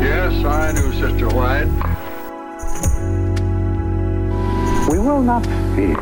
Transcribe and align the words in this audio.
Yes, 0.00 0.44
I 0.44 0.72
do, 0.72 0.92
Sister 0.92 1.28
White. 1.28 1.68
We 4.90 4.98
will 4.98 5.22
not 5.22 5.44
fear. 5.74 5.96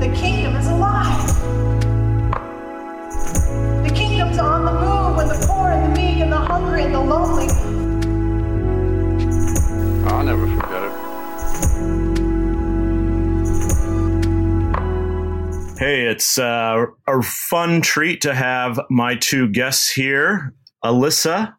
The 0.00 0.10
kingdom 0.16 0.56
is 0.56 0.66
alive. 0.66 1.26
The 3.84 3.92
kingdom's 3.94 4.38
on 4.38 4.64
the 4.64 4.72
move 4.72 5.16
when 5.16 5.28
the 5.28 5.46
poor 5.46 5.70
and 5.70 5.84
the 5.84 6.00
meek 6.00 6.18
and 6.18 6.32
the 6.32 6.38
hungry 6.38 6.84
and 6.84 6.94
the 6.94 7.00
lonely. 7.00 7.48
I'll 10.08 10.24
never 10.24 10.46
forget 10.46 10.82
it. 10.82 10.92
Hey, 15.78 16.06
it's 16.06 16.38
uh, 16.38 16.86
a 17.08 17.22
fun 17.22 17.80
treat 17.80 18.20
to 18.22 18.34
have 18.34 18.80
my 18.88 19.16
two 19.16 19.48
guests 19.48 19.90
here. 19.90 20.54
Alyssa, 20.84 21.54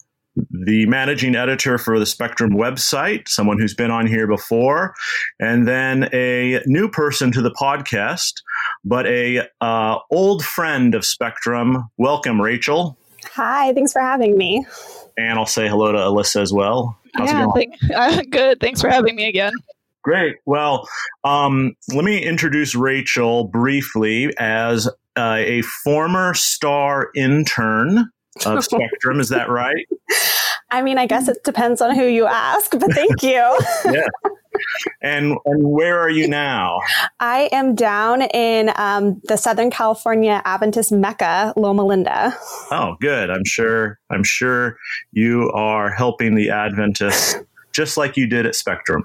the 0.50 0.86
managing 0.88 1.36
editor 1.36 1.78
for 1.78 2.00
the 2.00 2.06
Spectrum 2.06 2.52
website, 2.52 3.28
someone 3.28 3.60
who's 3.60 3.74
been 3.74 3.92
on 3.92 4.08
here 4.08 4.28
before, 4.28 4.94
and 5.40 5.68
then 5.68 6.10
a 6.14 6.62
new 6.66 6.90
person 6.90 7.32
to 7.32 7.42
the 7.42 7.52
podcast, 7.52 8.34
but 8.84 9.06
a 9.08 9.48
uh, 9.62 9.98
old 10.12 10.44
friend 10.44 10.96
of 10.96 11.06
Spectrum. 11.06 11.90
Welcome, 11.98 12.42
Rachel. 12.42 12.98
Hi, 13.36 13.74
thanks 13.74 13.94
for 13.94 14.02
having 14.02 14.38
me. 14.38 14.66
And 15.18 15.38
I'll 15.38 15.46
say 15.46 15.68
hello 15.68 15.92
to 15.92 15.98
Alyssa 15.98 16.42
as 16.42 16.52
well. 16.52 16.98
How's 17.16 17.30
yeah, 17.30 17.48
thank, 17.54 17.76
uh, 17.96 18.24
good. 18.30 18.60
Thanks 18.60 18.82
for 18.82 18.90
having 18.90 19.16
me 19.16 19.26
again. 19.26 19.54
Great. 20.04 20.36
Well, 20.46 20.88
um, 21.24 21.76
let 21.94 22.04
me 22.04 22.22
introduce 22.22 22.76
Rachel 22.76 23.46
briefly 23.46 24.34
as 24.38 24.88
uh, 25.16 25.38
a 25.38 25.62
former 25.62 26.34
star 26.34 27.10
intern 27.16 28.10
of 28.46 28.64
Spectrum. 28.64 29.20
Is 29.20 29.30
that 29.30 29.50
right? 29.50 29.88
I 30.72 30.82
mean, 30.82 30.98
I 30.98 31.06
guess 31.06 31.28
it 31.28 31.44
depends 31.44 31.82
on 31.82 31.96
who 31.96 32.06
you 32.06 32.26
ask, 32.26 32.72
but 32.72 32.92
thank 32.94 33.22
you. 33.22 33.30
yeah. 33.86 34.08
And 35.02 35.38
and 35.46 35.64
where 35.64 36.00
are 36.00 36.10
you 36.10 36.28
now? 36.28 36.80
I 37.20 37.50
am 37.52 37.76
down 37.76 38.22
in 38.22 38.72
um, 38.76 39.20
the 39.26 39.38
Southern 39.38 39.72
California 39.72 40.42
Adventist 40.46 40.92
Mecca, 40.92 41.54
Loma 41.58 41.86
Linda. 41.86 42.36
Oh, 42.72 42.96
good. 43.00 43.30
I'm 43.30 43.46
sure. 43.46 44.00
I'm 44.12 44.24
sure 44.24 44.78
you 45.12 45.52
are 45.52 45.90
helping 45.92 46.36
the 46.36 46.50
Adventists 46.50 47.36
just 47.72 47.98
like 47.98 48.16
you 48.16 48.28
did 48.28 48.46
at 48.46 48.56
Spectrum. 48.56 49.04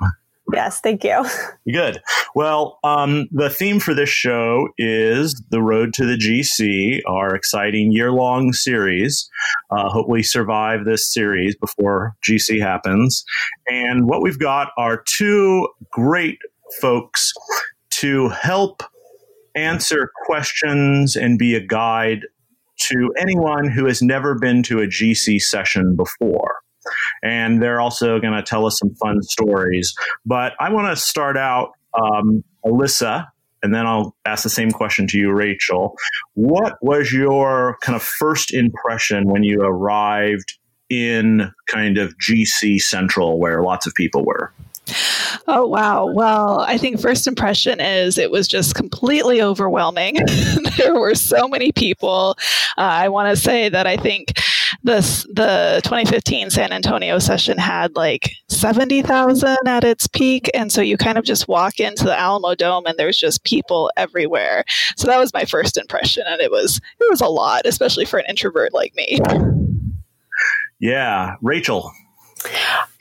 Yes, 0.53 0.81
thank 0.81 1.05
you. 1.05 1.25
Good. 1.73 2.01
Well, 2.35 2.79
um, 2.83 3.29
the 3.31 3.51
theme 3.51 3.81
for 3.81 3.95
this 3.95 4.09
show 4.09 4.69
is 4.79 5.43
the 5.51 5.63
road 5.63 5.93
to 5.95 6.07
the 6.07 6.17
GC, 6.17 7.01
our 7.07 7.35
exciting 7.35 7.93
year-long 7.93 8.53
series. 8.53 9.29
Uh, 9.71 9.89
hopefully, 9.89 10.23
survive 10.23 10.85
this 10.85 11.13
series 11.13 11.55
before 11.57 12.17
GC 12.27 12.61
happens. 12.61 13.25
And 13.67 14.09
what 14.09 14.23
we've 14.23 14.39
got 14.39 14.71
are 14.79 15.03
two 15.07 15.69
great 15.93 16.39
folks 16.81 17.33
to 17.91 18.29
help 18.31 18.83
answer 19.55 20.11
questions 20.27 21.17
and 21.17 21.39
be 21.39 21.55
a 21.55 21.61
guide 21.61 22.21
to 22.81 23.13
anyone 23.19 23.69
who 23.69 23.87
has 23.87 24.01
never 24.01 24.39
been 24.39 24.63
to 24.63 24.81
a 24.81 24.87
GC 24.87 25.43
session 25.43 25.97
before 25.97 26.61
and 27.23 27.63
they're 27.63 27.81
also 27.81 28.19
going 28.21 28.35
to 28.35 28.43
tell 28.43 28.67
us 28.67 28.79
some 28.79 28.95
fun 28.95 29.23
stories. 29.23 29.95
But 30.27 30.55
I 30.61 30.73
want 30.73 30.89
to 30.89 30.97
start 30.97 31.37
out, 31.37 31.73
um, 31.95 32.45
Alyssa, 32.65 33.27
and 33.63 33.75
then 33.75 33.87
I'll 33.87 34.15
ask 34.25 34.43
the 34.43 34.51
same 34.51 34.71
question 34.71 35.07
to 35.09 35.19
you, 35.19 35.33
Rachel. 35.33 35.97
What 36.35 36.77
was 36.81 37.13
your 37.13 37.77
kind 37.83 37.97
of 37.97 38.03
first 38.03 38.55
impression 38.55 39.25
when 39.29 39.43
you 39.43 39.63
arrived 39.63 40.59
in 40.89 41.51
kind 41.67 41.99
of 41.99 42.15
GC 42.19 42.79
Central, 42.81 43.39
where 43.39 43.63
lots 43.63 43.87
of 43.87 43.95
people 43.95 44.25
were? 44.25 44.53
Oh, 45.47 45.67
wow. 45.67 46.07
Well, 46.07 46.61
I 46.61 46.79
think 46.79 47.01
first 47.01 47.27
impression 47.27 47.81
is 47.81 48.17
it 48.17 48.31
was 48.31 48.49
just 48.49 48.75
completely 48.75 49.43
overwhelming. 49.43 50.17
there 50.79 50.95
were 50.95 51.15
so 51.15 51.49
many 51.49 51.73
people. 51.73 52.37
Uh, 52.77 52.83
I 52.83 53.09
want 53.09 53.35
to 53.35 53.37
say 53.37 53.69
that 53.69 53.87
I 53.87 53.97
think 53.97 54.39
this 54.83 55.25
the 55.33 55.81
2015 55.85 56.51
San 56.51 56.73
Antonio 56.73 57.19
session 57.19 57.59
had 57.59 57.95
like 57.97 58.33
70,000 58.49 59.57
at 59.67 59.85
its 59.85 60.07
peak 60.07 60.51
and 60.55 60.73
so 60.73 60.81
you 60.81 60.97
kind 60.97 61.19
of 61.19 61.25
just 61.25 61.49
walk 61.49 61.81
into 61.81 62.05
the 62.05 62.15
Alamodome 62.15 62.85
and 62.87 62.99
there's 62.99 63.19
just 63.19 63.45
people 63.45 63.91
everywhere. 63.97 64.65
So 64.97 65.07
that 65.07 65.19
was 65.19 65.33
my 65.33 65.45
first 65.45 65.77
impression 65.77 66.25
and 66.27 66.41
it 66.41 66.51
was 66.51 66.81
it 67.01 67.11
was 67.11 67.21
a 67.21 67.29
lot 67.29 67.63
especially 67.65 68.05
for 68.05 68.19
an 68.19 68.27
introvert 68.29 68.73
like 68.73 68.95
me. 68.95 69.19
Yeah, 70.81 71.35
Rachel. 71.43 71.93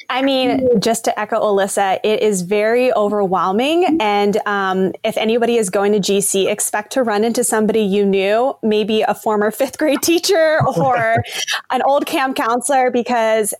I 0.09 0.21
mean, 0.21 0.79
just 0.79 1.03
to 1.05 1.19
echo 1.19 1.39
Alyssa, 1.39 1.99
it 2.01 2.21
is 2.21 2.41
very 2.41 2.93
overwhelming. 2.93 3.97
And 3.99 4.37
um, 4.45 4.93
if 5.03 5.17
anybody 5.17 5.57
is 5.57 5.69
going 5.69 5.91
to 5.91 5.99
GC, 5.99 6.49
expect 6.49 6.93
to 6.93 7.03
run 7.03 7.25
into 7.25 7.43
somebody 7.43 7.81
you 7.81 8.05
knew, 8.05 8.55
maybe 8.63 9.01
a 9.01 9.13
former 9.13 9.51
fifth 9.51 9.77
grade 9.77 10.01
teacher 10.01 10.59
or 10.77 11.23
an 11.71 11.81
old 11.81 12.05
camp 12.05 12.37
counselor, 12.37 12.89
because 12.89 13.53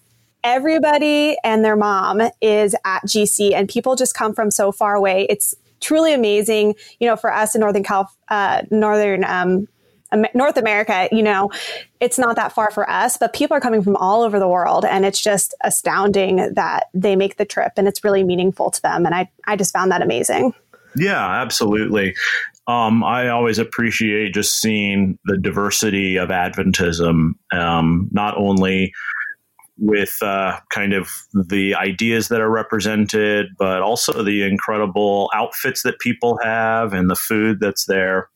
everybody 0.44 1.36
and 1.44 1.66
their 1.66 1.76
mom 1.76 2.22
is 2.42 2.76
at 2.86 3.04
GC 3.04 3.54
and 3.54 3.68
people 3.68 3.98
just 3.98 4.16
come 4.16 4.34
from 4.34 4.50
so 4.50 4.72
far 4.72 4.96
away. 4.96 5.28
It's 5.30 5.54
truly 5.82 6.14
amazing, 6.14 6.76
you 7.00 7.08
know, 7.08 7.18
for 7.18 7.32
us 7.32 7.56
in 7.56 7.62
Northern 7.62 7.84
Cal, 7.84 8.10
uh, 8.30 8.62
Northern 8.72 9.26
um, 9.26 9.68
North 10.34 10.58
America, 10.58 11.10
you 11.12 11.24
know, 11.24 11.52
it's 12.00 12.18
not 12.18 12.36
that 12.36 12.54
far 12.54 12.72
for 12.72 12.90
us, 12.90 13.18
but 13.18 13.34
people 13.34 13.58
are 13.58 13.60
coming 13.60 13.82
from 13.82 13.96
all 13.98 14.22
over 14.22 14.40
the 14.40 14.48
world. 14.48 14.86
And 14.86 15.06
it's 15.06 15.22
just 15.22 15.54
astounding 15.64 16.54
that 16.54 16.88
they 16.94 17.16
make 17.16 17.38
the 17.38 17.46
trip 17.46 17.74
and 17.78 17.88
it's 17.88 18.04
really 18.04 18.24
meaningful 18.24 18.72
to 18.72 18.82
them. 18.82 19.06
And 19.06 19.14
I, 19.14 19.30
I 19.46 19.56
just 19.56 19.74
found 19.74 19.92
that 19.92 20.02
amazing. 20.02 20.54
Yeah, 20.96 21.42
absolutely. 21.42 22.16
Um, 22.68 23.04
I 23.04 23.30
always 23.30 23.60
appreciate 23.60 24.34
just 24.34 24.60
seeing 24.60 25.18
the 25.26 25.38
diversity 25.38 26.18
of 26.18 26.30
Adventism, 26.30 27.32
um, 27.52 28.10
not 28.12 28.38
only 28.38 28.94
with 29.78 30.18
uh, 30.22 30.60
kind 30.70 30.94
of 30.94 31.10
the 31.34 31.76
ideas 31.76 32.28
that 32.30 32.42
are 32.42 32.50
represented, 32.50 33.48
but 33.58 33.82
also 33.82 34.24
the 34.24 34.44
incredible 34.44 35.30
outfits 35.34 35.84
that 35.84 36.00
people 36.00 36.40
have 36.44 36.94
and 36.94 37.10
the 37.10 37.16
food 37.16 37.60
that's 37.60 37.86
there. 37.86 38.30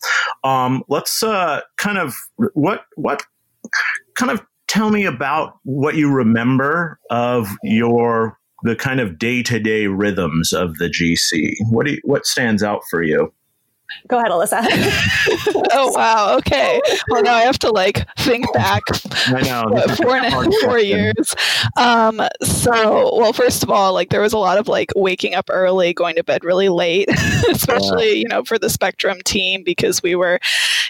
Um, 0.43 0.83
let's 0.87 1.23
uh, 1.23 1.61
kind 1.77 1.97
of 1.97 2.15
what 2.53 2.85
what 2.95 3.23
kind 4.15 4.31
of 4.31 4.45
tell 4.67 4.89
me 4.89 5.05
about 5.05 5.55
what 5.63 5.95
you 5.95 6.11
remember 6.11 6.99
of 7.09 7.49
your 7.63 8.37
the 8.63 8.75
kind 8.75 8.99
of 8.99 9.17
day 9.17 9.41
to 9.43 9.59
day 9.59 9.87
rhythms 9.87 10.53
of 10.53 10.77
the 10.77 10.87
GC. 10.87 11.53
What 11.69 11.87
do 11.87 11.93
you, 11.93 11.99
what 12.03 12.25
stands 12.25 12.63
out 12.63 12.81
for 12.89 13.01
you? 13.03 13.33
Go 14.07 14.17
ahead, 14.17 14.31
Alyssa. 14.31 14.61
oh 15.71 15.91
wow. 15.93 16.37
Okay. 16.37 16.81
Well, 17.09 17.23
now 17.23 17.33
I 17.33 17.41
have 17.41 17.59
to 17.59 17.69
like 17.69 18.05
think 18.19 18.51
back. 18.53 18.81
I 19.27 19.41
know 19.41 19.95
four 19.95 20.17
and 20.17 20.53
four 20.61 20.79
years. 20.79 21.35
Um, 21.77 22.21
so, 22.41 23.15
well, 23.17 23.33
first 23.33 23.63
of 23.63 23.69
all, 23.69 23.93
like 23.93 24.09
there 24.09 24.21
was 24.21 24.33
a 24.33 24.37
lot 24.37 24.57
of 24.57 24.67
like 24.67 24.91
waking 24.95 25.35
up 25.35 25.45
early, 25.49 25.93
going 25.93 26.15
to 26.15 26.23
bed 26.23 26.43
really 26.43 26.69
late, 26.69 27.09
especially 27.49 28.09
yeah. 28.09 28.15
you 28.15 28.27
know 28.27 28.43
for 28.43 28.57
the 28.57 28.69
Spectrum 28.69 29.19
team 29.23 29.63
because 29.63 30.01
we 30.01 30.15
were, 30.15 30.39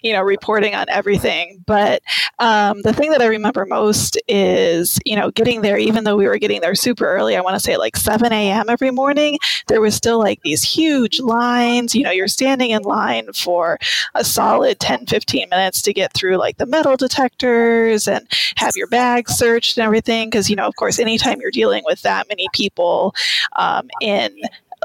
you 0.02 0.14
know, 0.14 0.22
reporting 0.22 0.76
on 0.76 0.86
everything. 0.90 1.64
But 1.66 2.02
um, 2.40 2.82
the 2.84 2.94
thing 2.94 3.12
that 3.12 3.22
I 3.22 3.28
remember 3.28 3.66
most 3.66 4.20
is 4.28 5.00
you 5.06 5.16
know 5.16 5.32
getting 5.32 5.62
there, 5.62 5.78
even 5.78 6.04
though 6.04 6.16
we 6.16 6.28
were 6.28 6.38
getting 6.38 6.62
there 6.62 6.76
super 6.76 7.06
early. 7.06 7.36
I 7.36 7.42
want 7.42 7.56
to 7.56 7.60
say 7.60 7.78
like 7.78 7.96
seven 7.98 8.32
a.m. 8.32 8.70
every 8.70 8.92
morning. 8.92 9.38
There 9.68 9.82
was 9.82 9.96
still 9.96 10.20
like 10.20 10.42
these 10.42 10.64
huge 10.64 11.20
lines. 11.20 11.96
You 11.96 12.04
know, 12.04 12.12
you're 12.12 12.28
standing 12.28 12.72
in 12.72 12.82
line 12.92 13.32
for 13.34 13.80
a 14.16 14.24
solid 14.24 14.80
10, 14.80 15.06
15 15.08 15.50
minutes 15.50 15.82
to 15.84 15.94
get 15.94 16.14
through 16.14 16.38
like 16.38 16.58
the 16.58 16.66
metal 16.66 16.98
detectors 16.98 18.08
and 18.08 18.28
have 18.58 18.76
your 18.76 18.88
bag 18.88 19.30
searched 19.30 19.78
and 19.78 19.86
everything. 19.86 20.30
Because, 20.30 20.50
you 20.50 20.56
know, 20.56 20.68
of 20.68 20.76
course, 20.76 21.00
anytime 21.00 21.40
you're 21.42 21.52
dealing 21.52 21.84
with 21.86 22.02
that 22.02 22.28
many 22.28 22.48
people 22.54 23.16
um, 23.56 23.90
in 24.02 24.36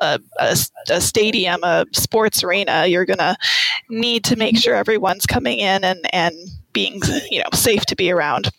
a, 0.01 0.21
a, 0.39 0.57
a, 0.91 1.01
stadium, 1.01 1.63
a 1.63 1.87
sports 1.93 2.45
arena, 2.45 2.87
you're 2.87 3.07
going 3.07 3.19
to 3.19 3.37
need 3.89 4.25
to 4.25 4.37
make 4.37 4.57
sure 4.59 4.75
everyone's 4.75 5.27
coming 5.27 5.59
in 5.59 5.85
and, 5.85 6.01
and 6.13 6.35
being, 6.73 7.01
you 7.31 7.41
know, 7.41 7.49
safe 7.55 7.85
to 7.87 7.97
be 7.97 8.11
around. 8.11 8.51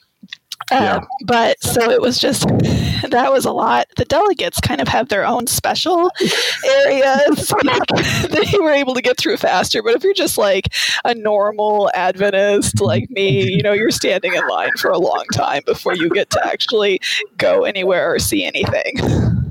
Yeah. 0.71 0.97
Um, 0.97 1.07
but 1.25 1.61
so 1.63 1.89
it 1.89 2.01
was 2.01 2.17
just 2.19 2.47
that 3.09 3.31
was 3.31 3.45
a 3.45 3.51
lot. 3.51 3.87
The 3.95 4.05
delegates 4.05 4.59
kind 4.59 4.81
of 4.81 4.87
have 4.87 5.09
their 5.09 5.25
own 5.25 5.47
special 5.47 6.11
areas. 6.65 7.53
they 8.29 8.57
were 8.59 8.71
able 8.71 8.93
to 8.95 9.01
get 9.01 9.17
through 9.17 9.37
faster. 9.37 9.81
But 9.81 9.95
if 9.95 10.03
you're 10.03 10.13
just 10.13 10.37
like 10.37 10.73
a 11.05 11.13
normal 11.15 11.89
Adventist 11.93 12.81
like 12.81 13.09
me, 13.09 13.49
you 13.49 13.63
know, 13.63 13.73
you're 13.73 13.91
standing 13.91 14.33
in 14.33 14.47
line 14.47 14.71
for 14.77 14.91
a 14.91 14.97
long 14.99 15.25
time 15.33 15.63
before 15.65 15.95
you 15.95 16.09
get 16.09 16.29
to 16.31 16.45
actually 16.45 16.99
go 17.37 17.63
anywhere 17.63 18.13
or 18.13 18.19
see 18.19 18.43
anything. 18.43 19.46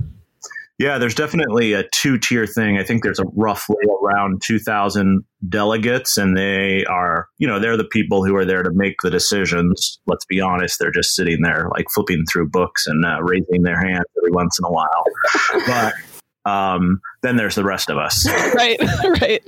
Yeah, 0.79 0.99
there's 0.99 1.15
definitely 1.15 1.73
a 1.73 1.85
two 1.95 2.19
tier 2.19 2.47
thing. 2.47 2.77
I 2.77 2.85
think 2.85 3.03
there's 3.03 3.19
a 3.19 3.25
roughly 3.35 3.77
around 4.03 4.43
2,000 4.45 5.25
delegates, 5.49 6.19
and 6.19 6.37
they 6.37 6.85
are, 6.85 7.29
you 7.39 7.47
know, 7.47 7.59
they're 7.59 7.79
the 7.79 7.85
people 7.85 8.25
who 8.25 8.37
are 8.37 8.45
there 8.45 8.63
to 8.63 8.71
make 8.73 8.97
the 9.03 9.11
decisions. 9.11 9.99
Let's 10.07 10.27
be 10.27 10.41
honest, 10.41 10.79
they're 10.79 10.91
just 10.91 11.15
sitting 11.15 11.41
there 11.41 11.69
like 11.73 11.87
flipping 11.95 12.25
through 12.31 12.51
books 12.51 12.87
and 12.87 13.07
uh, 13.07 13.23
raising 13.23 13.63
their 13.63 13.81
hands 13.81 14.05
every 14.19 14.33
once 14.33 14.59
in 14.59 14.67
a 14.67 14.71
while. 14.71 15.05
but 15.67 15.95
um, 16.47 17.01
then 17.23 17.37
there's 17.37 17.55
the 17.55 17.65
rest 17.65 17.91
of 17.91 17.99
us. 17.99 18.29
right, 18.55 18.79
right. 19.21 19.43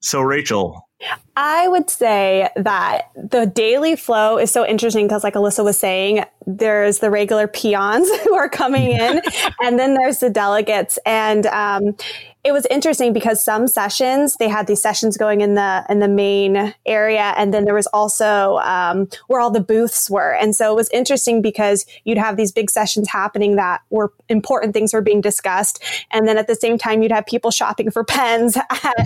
So, 0.00 0.20
Rachel, 0.20 0.88
I 1.36 1.68
would 1.68 1.90
say 1.90 2.48
that 2.56 3.10
the 3.16 3.46
daily 3.46 3.96
flow 3.96 4.38
is 4.38 4.50
so 4.50 4.66
interesting 4.66 5.06
because, 5.06 5.24
like 5.24 5.34
Alyssa 5.34 5.64
was 5.64 5.78
saying, 5.78 6.24
there's 6.46 6.98
the 6.98 7.10
regular 7.10 7.46
peons 7.48 8.08
who 8.24 8.34
are 8.34 8.48
coming 8.48 8.90
in, 8.90 9.20
and 9.62 9.78
then 9.78 9.94
there's 9.94 10.18
the 10.18 10.30
delegates. 10.30 10.98
And 11.04 11.46
um, 11.46 11.96
it 12.44 12.52
was 12.52 12.66
interesting 12.66 13.14
because 13.14 13.42
some 13.42 13.66
sessions 13.66 14.36
they 14.36 14.48
had 14.48 14.66
these 14.66 14.82
sessions 14.82 15.16
going 15.16 15.40
in 15.40 15.54
the 15.54 15.84
in 15.88 16.00
the 16.00 16.08
main 16.08 16.74
area, 16.84 17.32
and 17.38 17.54
then 17.54 17.64
there 17.64 17.74
was 17.74 17.86
also 17.88 18.58
um, 18.58 19.08
where 19.28 19.40
all 19.40 19.50
the 19.50 19.62
booths 19.62 20.10
were. 20.10 20.34
And 20.34 20.54
so 20.54 20.70
it 20.70 20.76
was 20.76 20.90
interesting 20.90 21.40
because 21.40 21.86
you'd 22.04 22.18
have 22.18 22.36
these 22.36 22.52
big 22.52 22.70
sessions 22.70 23.08
happening 23.08 23.56
that 23.56 23.80
were 23.88 24.12
important 24.28 24.74
things 24.74 24.92
were 24.92 25.00
being 25.00 25.22
discussed, 25.22 25.82
and 26.10 26.28
then 26.28 26.36
at 26.36 26.46
the 26.46 26.54
same 26.54 26.76
time 26.76 27.02
you'd 27.02 27.12
have 27.12 27.24
people 27.24 27.50
shopping 27.50 27.90
for 27.90 28.04
pens 28.04 28.56
at, 28.70 28.98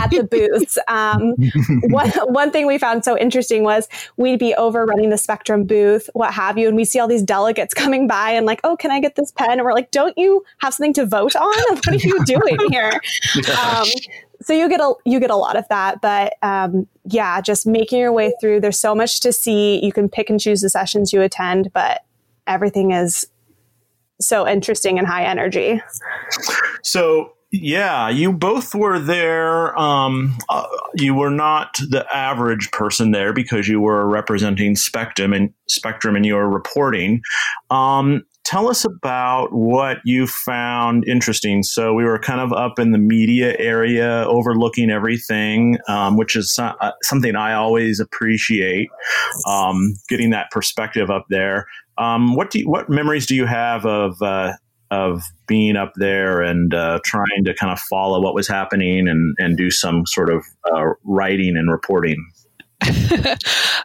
at 0.00 0.10
the 0.10 0.28
booths. 0.30 0.76
Um, 0.88 1.34
one 1.90 2.10
one 2.26 2.50
thing 2.50 2.66
we 2.66 2.76
found 2.76 3.02
so 3.02 3.16
interesting 3.16 3.62
was 3.62 3.88
we'd 4.18 4.38
be 4.38 4.54
overrunning 4.54 5.08
the 5.08 5.18
Spectrum 5.18 5.64
booth, 5.64 6.10
what 6.12 6.34
have 6.34 6.57
you, 6.58 6.68
and 6.68 6.76
we 6.76 6.84
see 6.84 6.98
all 6.98 7.08
these 7.08 7.22
delegates 7.22 7.74
coming 7.74 8.06
by 8.06 8.30
and 8.30 8.46
like, 8.46 8.60
oh, 8.64 8.76
can 8.76 8.90
I 8.90 9.00
get 9.00 9.16
this 9.16 9.32
pen? 9.32 9.52
And 9.52 9.62
we're 9.62 9.72
like, 9.72 9.90
don't 9.90 10.16
you 10.16 10.44
have 10.58 10.74
something 10.74 10.92
to 10.94 11.06
vote 11.06 11.36
on? 11.36 11.48
What 11.68 11.88
are 11.88 11.94
you 11.94 12.24
doing? 12.24 12.58
here. 12.70 13.00
Um, 13.58 13.86
so 14.42 14.52
you 14.52 14.68
get 14.68 14.80
a 14.80 14.94
you 15.04 15.20
get 15.20 15.30
a 15.30 15.36
lot 15.36 15.56
of 15.56 15.66
that, 15.68 16.00
but 16.00 16.34
um, 16.42 16.86
yeah, 17.04 17.40
just 17.40 17.66
making 17.66 17.98
your 17.98 18.12
way 18.12 18.32
through. 18.40 18.60
There's 18.60 18.78
so 18.78 18.94
much 18.94 19.20
to 19.20 19.32
see. 19.32 19.84
You 19.84 19.92
can 19.92 20.08
pick 20.08 20.30
and 20.30 20.40
choose 20.40 20.60
the 20.60 20.70
sessions 20.70 21.12
you 21.12 21.22
attend, 21.22 21.72
but 21.72 22.02
everything 22.46 22.92
is 22.92 23.26
so 24.20 24.46
interesting 24.46 24.98
and 24.98 25.06
high 25.06 25.24
energy. 25.24 25.80
So 26.82 27.32
yeah, 27.50 28.10
you 28.10 28.32
both 28.32 28.74
were 28.74 28.98
there. 28.98 29.78
Um, 29.78 30.36
uh, 30.50 30.66
you 30.96 31.14
were 31.14 31.30
not 31.30 31.74
the 31.78 32.06
average 32.14 32.70
person 32.72 33.10
there 33.12 33.32
because 33.32 33.68
you 33.68 33.80
were 33.80 34.06
representing 34.06 34.76
Spectrum 34.76 35.32
and 35.32 35.52
Spectrum, 35.66 36.14
and 36.14 36.26
you 36.26 36.34
were 36.34 36.48
reporting. 36.48 37.22
Um, 37.70 38.24
tell 38.44 38.68
us 38.68 38.84
about 38.84 39.52
what 39.52 39.98
you 40.04 40.26
found 40.26 41.06
interesting. 41.06 41.62
So 41.62 41.94
we 41.94 42.04
were 42.04 42.18
kind 42.18 42.40
of 42.40 42.52
up 42.52 42.78
in 42.78 42.92
the 42.92 42.98
media 42.98 43.54
area, 43.58 44.26
overlooking 44.26 44.90
everything, 44.90 45.78
um, 45.88 46.16
which 46.16 46.36
is 46.36 46.54
so, 46.54 46.72
uh, 46.80 46.92
something 47.02 47.34
I 47.34 47.54
always 47.54 47.98
appreciate. 47.98 48.88
Um, 49.46 49.94
getting 50.08 50.30
that 50.30 50.50
perspective 50.50 51.10
up 51.10 51.26
there. 51.30 51.66
Um, 51.96 52.36
what 52.36 52.50
do 52.50 52.60
you, 52.60 52.70
what 52.70 52.88
memories 52.88 53.26
do 53.26 53.34
you 53.34 53.44
have 53.46 53.84
of 53.84 54.20
uh, 54.22 54.52
of 54.90 55.22
being 55.46 55.76
up 55.76 55.92
there 55.96 56.40
and 56.40 56.72
uh, 56.72 56.98
trying 57.04 57.44
to 57.44 57.54
kind 57.54 57.72
of 57.72 57.78
follow 57.80 58.20
what 58.20 58.34
was 58.34 58.48
happening 58.48 59.08
and 59.08 59.34
and 59.38 59.56
do 59.56 59.70
some 59.70 60.06
sort 60.06 60.30
of 60.30 60.44
uh, 60.72 60.84
writing 61.04 61.56
and 61.56 61.70
reporting? 61.70 62.24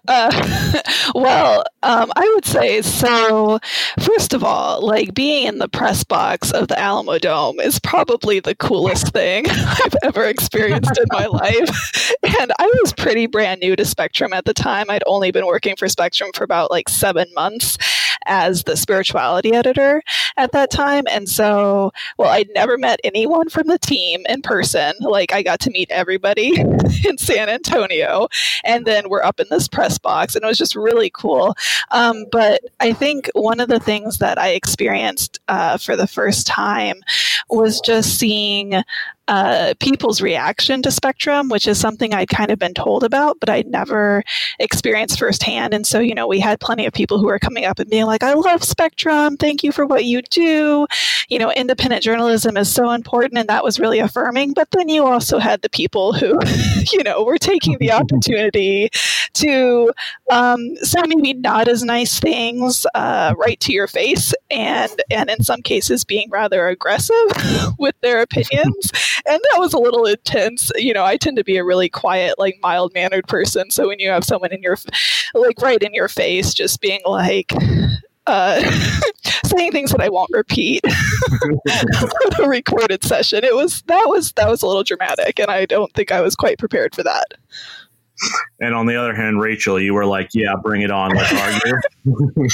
uh, 0.08 0.82
well, 1.16 1.64
um, 1.82 2.12
I 2.16 2.32
would 2.36 2.46
say 2.46 2.82
so. 2.82 3.60
First 4.00 4.34
of 4.34 4.44
all, 4.44 4.86
like 4.86 5.14
being 5.14 5.48
in 5.48 5.58
the 5.58 5.68
press 5.68 6.04
box 6.04 6.52
of 6.52 6.68
the 6.68 6.76
Alamodome 6.76 7.60
is 7.60 7.80
probably 7.80 8.40
the 8.40 8.56
coolest 8.56 9.12
thing 9.12 9.46
I've 9.50 9.96
ever 10.04 10.26
experienced 10.26 10.98
in 10.98 11.06
my 11.12 11.26
life. 11.26 12.14
And 12.40 12.52
I 12.60 12.72
was 12.82 12.94
pretty 12.94 13.26
brand 13.26 13.62
new 13.62 13.76
to 13.76 13.86
Spectrum 13.86 14.32
at 14.32 14.46
the 14.46 14.54
time. 14.54 14.90
I'd 14.90 15.04
only 15.08 15.32
been 15.32 15.48
working 15.48 15.76
for 15.76 15.88
Spectrum 15.88 16.32
for 16.34 16.44
about 16.44 16.70
like 16.70 16.88
seven 16.88 17.28
months 17.34 17.78
as 18.26 18.64
the 18.64 18.78
spirituality 18.78 19.54
editor 19.54 20.02
at 20.38 20.52
that 20.52 20.72
time. 20.72 21.04
And 21.10 21.30
so, 21.30 21.92
well, 22.18 22.30
I'd 22.30 22.50
never 22.54 22.78
met 22.78 23.00
anyone 23.04 23.50
from 23.50 23.68
the 23.68 23.80
team 23.80 24.26
in 24.28 24.42
person. 24.42 24.94
Like, 25.00 25.34
I 25.34 25.44
got 25.44 25.60
to 25.62 25.72
meet 25.72 25.92
everybody 25.92 26.60
in 27.06 27.18
San 27.18 27.50
Antonio. 27.50 28.28
And 28.64 28.86
then 28.86 29.10
we're 29.10 29.24
up 29.24 29.40
in 29.40 29.48
this 29.50 29.68
press 29.68 29.98
box, 29.98 30.36
and 30.36 30.44
it 30.44 30.48
was 30.48 30.58
just 30.58 30.76
really 30.76 31.10
cool. 31.10 31.56
Um, 31.92 32.26
but 32.32 32.62
I 32.80 32.94
think 32.94 33.30
one 33.34 33.60
of 33.60 33.70
the 33.70 33.80
things 33.80 34.18
that 34.20 34.38
I 34.38 34.50
experienced 34.50 35.40
uh, 35.48 35.78
for 35.78 35.96
the 35.96 36.08
first 36.08 36.48
time 36.48 37.02
was 37.50 37.80
just 37.82 38.18
seeing 38.18 38.84
uh, 39.28 39.74
people's 39.80 40.22
reaction 40.22 40.82
to 40.82 40.92
Spectrum, 40.92 41.48
which 41.48 41.68
is 41.68 41.80
something 41.80 42.14
I'd 42.14 42.30
kind 42.30 42.52
of 42.52 42.60
been 42.60 42.74
told 42.74 43.04
about, 43.04 43.40
but 43.40 43.50
I'd 43.50 43.68
never 43.68 44.24
experienced 44.60 45.18
firsthand. 45.18 45.74
And 45.74 45.88
so, 45.88 46.00
you 46.00 46.14
know, 46.14 46.28
we 46.28 46.40
had 46.40 46.60
plenty 46.60 46.86
of 46.86 46.94
people 46.94 47.20
who 47.20 47.28
were 47.28 47.40
coming 47.40 47.64
up 47.64 47.80
and 47.80 47.90
being 47.90 48.06
like, 48.06 48.24
I 48.24 48.34
love 48.34 48.64
Spectrum. 48.64 49.38
Thank 49.38 49.64
you 49.64 49.72
for 49.72 49.86
what 49.86 50.06
you 50.06 50.22
do. 50.30 50.88
You 51.30 51.40
know, 51.40 51.52
independent 51.52 52.04
journalism 52.04 52.58
is 52.58 52.74
so 52.74 52.92
important. 52.92 53.38
And 53.38 53.50
that 53.50 53.64
was 53.64 53.80
really 53.80 54.00
affirming. 54.00 54.54
But 54.54 54.72
then 54.72 54.90
you 54.90 55.06
also 55.06 55.40
had 55.40 55.62
the 55.62 55.70
people 55.70 56.14
who, 56.14 56.40
you 56.92 57.04
know, 57.04 57.24
were 57.24 57.38
taking 57.38 57.78
the 57.80 57.92
opportunity 57.94 58.90
to 59.34 59.92
um, 60.32 60.76
say 60.78 61.02
maybe 61.08 61.34
not 61.34 61.68
as 61.68 61.84
nice 61.84 62.20
things 62.20 62.86
uh, 62.94 63.34
right 63.38 63.60
to 63.62 63.74
your 63.74 63.88
face 63.88 64.34
and, 64.52 64.92
and 65.10 65.30
in 65.30 65.44
some 65.44 65.62
cases 65.62 66.04
being 66.04 66.30
rather 66.30 66.68
aggressive 66.68 67.16
with 67.80 67.96
their 68.02 68.22
opinions 68.22 68.92
and 69.26 69.42
that 69.52 69.60
was 69.60 69.74
a 69.74 69.80
little 69.80 70.06
intense. 70.06 70.72
You 70.76 70.94
know, 70.94 71.04
I 71.04 71.18
tend 71.18 71.38
to 71.38 71.44
be 71.44 71.58
a 71.58 71.64
really 71.64 71.90
quiet, 71.90 72.38
like 72.38 72.58
mild 72.62 72.94
mannered 72.94 73.28
person. 73.28 73.72
So 73.72 73.88
when 73.88 74.00
you 74.00 74.10
have 74.10 74.24
someone 74.24 74.52
in 74.52 74.62
your, 74.62 74.78
like 75.34 75.62
right 75.62 75.82
in 75.82 75.94
your 75.94 76.08
face, 76.08 76.54
just 76.54 76.82
being 76.82 77.00
like, 77.06 77.54
uh, 78.28 78.62
saying 79.46 79.72
things 79.72 79.92
that 79.92 80.02
I 80.02 80.10
won't 80.10 80.30
repeat 80.34 80.84
on 81.44 82.46
a 82.46 82.48
recorded 82.48 83.04
session. 83.04 83.44
It 83.44 83.56
was 83.56 83.82
that 83.84 84.06
was 84.08 84.32
that 84.34 84.50
was 84.50 84.62
a 84.62 84.68
little 84.68 84.84
dramatic, 84.84 85.40
and 85.40 85.50
I 85.50 85.66
don't 85.66 85.92
think 85.94 86.12
I 86.12 86.22
was 86.22 86.36
quite 86.36 86.58
prepared 86.58 86.96
for 86.96 87.04
that. 87.04 87.26
And 88.60 88.74
on 88.74 88.86
the 88.86 88.96
other 88.96 89.14
hand, 89.14 89.42
Rachel, 89.42 89.80
you 89.80 89.94
were 89.94 90.06
like, 90.06 90.30
"Yeah, 90.34 90.56
bring 90.62 90.82
it 90.82 90.92
on, 90.92 91.14
let's 91.16 91.34
argue." 91.34 91.80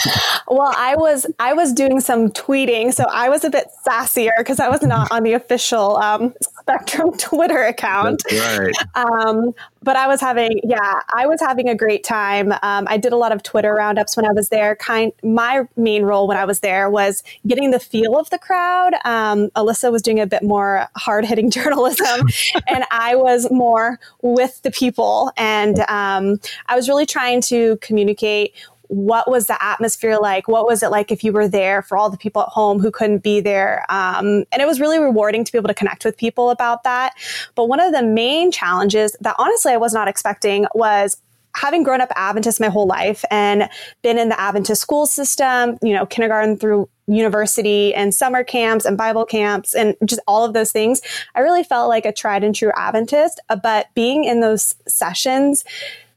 well, 0.48 0.74
I 0.76 0.96
was 0.96 1.28
I 1.38 1.54
was 1.54 1.74
doing 1.74 2.00
some 2.00 2.30
tweeting, 2.30 2.94
so 2.94 3.06
I 3.12 3.30
was 3.30 3.44
a 3.44 3.50
bit 3.50 3.68
sassier 3.86 4.32
because 4.38 4.60
I 4.60 4.70
was 4.70 4.82
not 4.82 5.12
on 5.12 5.24
the 5.24 5.34
official 5.34 5.98
um, 5.98 6.34
Spectrum 6.42 7.12
Twitter 7.18 7.62
account. 7.64 8.24
That's 8.30 8.58
right. 8.58 8.76
Um, 8.96 9.54
but 9.82 9.96
I 9.96 10.08
was 10.08 10.22
having, 10.22 10.60
yeah, 10.64 11.02
I 11.14 11.26
was 11.28 11.40
having 11.40 11.70
a 11.70 11.76
great 11.76 12.04
time. 12.04 12.52
Um, 12.52 12.88
I 12.88 12.98
did 12.98 13.14
a 13.14 13.18
lot 13.18 13.32
of 13.32 13.44
Twitter 13.44 13.74
roundups 13.74 14.18
when 14.18 14.26
I 14.26 14.32
was 14.32 14.50
there. 14.50 14.76
Kind, 14.76 15.14
my 15.24 15.68
main 15.78 16.04
role 16.04 16.28
when 16.28 16.38
I 16.38 16.46
was 16.46 16.60
there 16.60 16.90
was 16.90 17.24
getting 17.48 17.72
the 17.72 17.80
feel 17.80 18.18
of 18.18 18.30
the 18.30 18.38
crowd. 18.38 18.94
Um, 19.06 19.50
Alyssa 19.52 19.92
was 19.92 20.02
doing 20.02 20.20
a 20.20 20.28
bit 20.28 20.44
more 20.44 20.88
hard 20.96 21.26
hitting 21.26 21.50
journalism, 21.60 22.28
and 22.68 22.84
I 22.92 23.16
was 23.16 23.50
more 23.52 24.00
with 24.22 24.62
the 24.64 24.72
people. 24.72 25.32
And 25.38 25.80
um, 25.82 26.40
I 26.68 26.76
was 26.76 26.90
really 26.90 27.06
trying 27.06 27.42
to 27.44 27.78
communicate 27.78 28.54
what 28.90 29.30
was 29.30 29.46
the 29.46 29.64
atmosphere 29.64 30.18
like? 30.20 30.48
What 30.48 30.66
was 30.66 30.82
it 30.82 30.90
like 30.90 31.12
if 31.12 31.24
you 31.24 31.32
were 31.32 31.48
there 31.48 31.84
for 31.84 31.96
all 31.96 32.10
the 32.10 32.18
people 32.18 32.42
at 32.42 32.50
home 32.50 32.80
who 32.80 32.90
couldn't 32.90 33.24
be 33.24 33.40
there? 33.40 33.86
Um, 33.88 34.46
and 34.52 34.62
it 34.62 34.68
was 34.68 34.80
really 34.80 35.00
rewarding 35.00 35.44
to 35.44 35.52
be 35.52 35.58
able 35.58 35.68
to 35.68 35.76
connect 35.76 36.04
with 36.04 36.18
people 36.18 36.50
about 36.50 36.84
that. 36.84 37.14
But 37.54 37.70
one 37.70 37.80
of 37.80 37.94
the 37.94 38.04
main 38.04 38.52
challenges 38.52 39.16
that 39.22 39.36
honestly 39.38 39.72
I 39.72 39.78
was 39.78 39.94
not 39.94 40.08
expecting 40.08 40.66
was 40.74 41.18
having 41.56 41.84
grown 41.84 42.02
up 42.02 42.12
Adventist 42.16 42.60
my 42.60 42.70
whole 42.70 42.88
life 42.88 43.24
and 43.30 43.70
been 44.02 44.18
in 44.18 44.30
the 44.30 44.40
Adventist 44.40 44.82
school 44.82 45.06
system, 45.06 45.78
you 45.82 45.94
know, 45.94 46.06
kindergarten 46.06 46.58
through 46.58 46.90
university 47.08 47.94
and 47.94 48.14
summer 48.14 48.44
camps 48.44 48.86
and 48.86 48.98
Bible 48.98 49.26
camps 49.26 49.74
and 49.74 49.96
just 50.06 50.22
all 50.28 50.46
of 50.46 50.54
those 50.54 50.72
things, 50.72 51.02
I 51.36 51.42
really 51.42 51.64
felt 51.64 51.90
like 51.90 52.06
a 52.06 52.14
tried 52.14 52.44
and 52.44 52.56
true 52.56 52.72
Adventist. 52.76 53.40
But 53.62 53.88
being 53.94 54.24
in 54.24 54.42
those 54.42 54.76
sessions, 54.88 55.64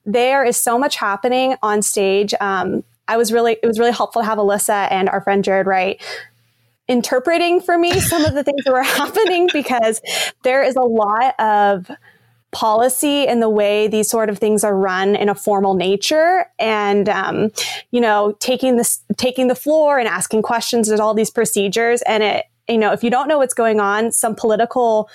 there 0.04 0.44
is 0.44 0.56
so 0.56 0.78
much 0.78 0.96
happening 0.96 1.56
on 1.62 1.82
stage. 1.82 2.34
Um, 2.40 2.84
I 3.08 3.16
was 3.16 3.32
really, 3.32 3.56
it 3.62 3.66
was 3.66 3.78
really 3.78 3.92
helpful 3.92 4.22
to 4.22 4.26
have 4.26 4.38
Alyssa 4.38 4.90
and 4.90 5.08
our 5.08 5.20
friend 5.20 5.44
Jared 5.44 5.66
Wright 5.66 6.00
interpreting 6.88 7.60
for 7.60 7.78
me 7.78 8.00
some 8.00 8.24
of 8.24 8.34
the 8.34 8.42
things 8.42 8.64
that 8.64 8.72
were 8.72 8.82
happening 8.82 9.48
because 9.52 10.00
there 10.42 10.62
is 10.62 10.76
a 10.76 10.80
lot 10.80 11.38
of 11.40 11.90
policy 12.52 13.26
in 13.26 13.40
the 13.40 13.48
way 13.48 13.88
these 13.88 14.10
sort 14.10 14.28
of 14.28 14.38
things 14.38 14.62
are 14.62 14.76
run 14.76 15.16
in 15.16 15.30
a 15.30 15.34
formal 15.34 15.72
nature 15.72 16.44
and 16.58 17.08
um, 17.08 17.50
you 17.92 18.00
know 18.00 18.36
taking 18.40 18.76
this 18.76 19.00
taking 19.16 19.48
the 19.48 19.54
floor 19.54 19.98
and 19.98 20.06
asking 20.06 20.42
questions 20.42 20.88
there's 20.88 21.00
all 21.00 21.14
these 21.14 21.30
procedures 21.30 22.02
and 22.02 22.22
it 22.22 22.44
you 22.68 22.76
know 22.76 22.92
if 22.92 23.02
you 23.02 23.08
don't 23.08 23.26
know 23.26 23.38
what's 23.38 23.54
going 23.54 23.80
on 23.80 24.12
some 24.12 24.34
political 24.34 25.08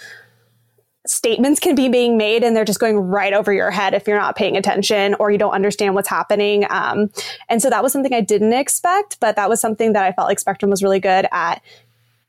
statements 1.10 1.60
can 1.60 1.76
be 1.76 1.90
being 1.90 2.18
made 2.18 2.44
and 2.44 2.56
they're 2.56 2.66
just 2.66 2.80
going 2.80 2.98
right 2.98 3.34
over 3.34 3.54
your 3.54 3.72
head 3.72 3.94
if 3.94 4.08
you're 4.08 4.20
not 4.20 4.36
paying 4.36 4.58
attention 4.58 5.16
or 5.20 5.32
you 5.32 5.38
don't 5.38 5.54
understand 5.54 5.96
what's 5.96 6.10
happening. 6.10 6.66
Um, 6.70 7.10
and 7.50 7.62
so 7.62 7.70
that 7.70 7.84
was 7.84 7.92
something 7.94 8.14
I 8.14 8.22
didn't 8.22 8.54
expect, 8.54 9.20
but 9.20 9.36
that 9.36 9.50
was 9.50 9.62
something 9.62 9.94
that 9.94 10.04
I 10.04 10.12
felt 10.12 10.28
like 10.28 10.40
Spectrum 10.40 10.70
was 10.72 10.84
really 10.84 11.00
good 11.00 11.28
at 11.32 11.62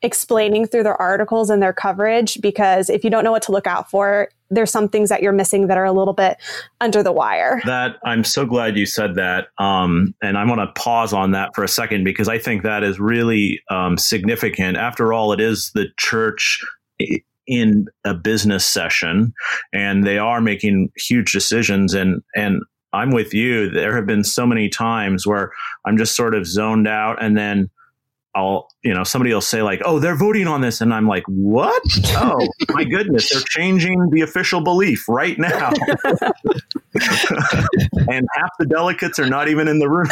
explaining 0.03 0.67
through 0.67 0.85
their 0.85 1.01
articles 1.01 1.51
and 1.51 1.61
their 1.61 1.73
coverage 1.73 2.41
because 2.41 2.89
if 2.89 3.03
you 3.03 3.11
don't 3.11 3.25
know 3.25 3.33
what 3.33 3.43
to 3.43 3.53
look 3.53 3.67
out 3.67 3.91
for, 3.91 4.29
there's 4.51 4.71
some 4.71 4.89
things 4.89 5.09
that 5.09 5.23
you're 5.23 5.33
missing 5.33 5.67
that 5.67 5.77
are 5.77 5.85
a 5.85 5.93
little 5.93 6.15
bit 6.15 6.39
under 6.81 7.03
the 7.03 7.13
wire. 7.13 7.61
That 7.67 7.97
I'm 8.05 8.25
so 8.25 8.47
glad 8.47 8.79
you 8.79 8.87
said 8.87 9.17
that, 9.17 9.49
um, 9.59 10.15
and 10.23 10.39
I 10.39 10.45
want 10.45 10.61
to 10.61 10.81
pause 10.81 11.13
on 11.13 11.33
that 11.33 11.51
for 11.55 11.65
a 11.65 11.69
second 11.69 12.05
because 12.05 12.29
I 12.29 12.39
think 12.39 12.63
that 12.63 12.83
is 12.83 12.99
really 12.99 13.61
um, 13.71 13.99
significant. 13.99 14.77
After 14.77 15.13
all, 15.13 15.33
it 15.33 15.41
is 15.41 15.71
the 15.75 15.89
church 15.99 16.65
in 17.49 17.87
a 18.05 18.15
business 18.15 18.67
session, 18.67 19.33
and 19.73 20.07
they 20.07 20.19
are 20.19 20.41
making 20.41 20.91
huge 20.97 21.33
decisions, 21.33 21.95
and 21.95 22.23
and 22.37 22.63
I'm 22.93 23.11
with 23.11 23.35
you. 23.35 23.71
There 23.71 23.97
have 23.97 24.07
been 24.07 24.23
so 24.23 24.47
many 24.47 24.69
times 24.69 25.27
where 25.27 25.53
I'm 25.85 25.99
just 25.99 26.15
sort 26.15 26.35
of 26.35 26.47
zoned 26.47 26.87
out, 26.87 27.23
and 27.23 27.37
then 27.37 27.71
I'll, 28.35 28.69
you 28.85 28.95
know, 28.95 29.03
somebody 29.03 29.35
will 29.35 29.41
say 29.41 29.63
like, 29.63 29.83
"Oh, 29.85 29.99
they're 29.99 30.15
voting 30.15 30.47
on 30.47 30.61
this," 30.61 30.81
and 30.81 30.95
I'm 30.95 31.09
like, 31.09 31.25
"What? 31.27 31.83
Oh, 32.11 32.47
my 32.71 32.85
goodness, 32.85 33.31
they're 33.31 33.43
changing 33.49 34.11
the 34.11 34.21
official 34.21 34.61
belief 34.61 35.09
right 35.09 35.37
now." 35.39 35.71
and 36.95 38.29
half 38.35 38.51
the 38.59 38.67
delegates 38.69 39.19
are 39.19 39.29
not 39.29 39.49
even 39.49 39.67
in 39.67 39.81
the 39.81 39.89
room. 39.89 40.07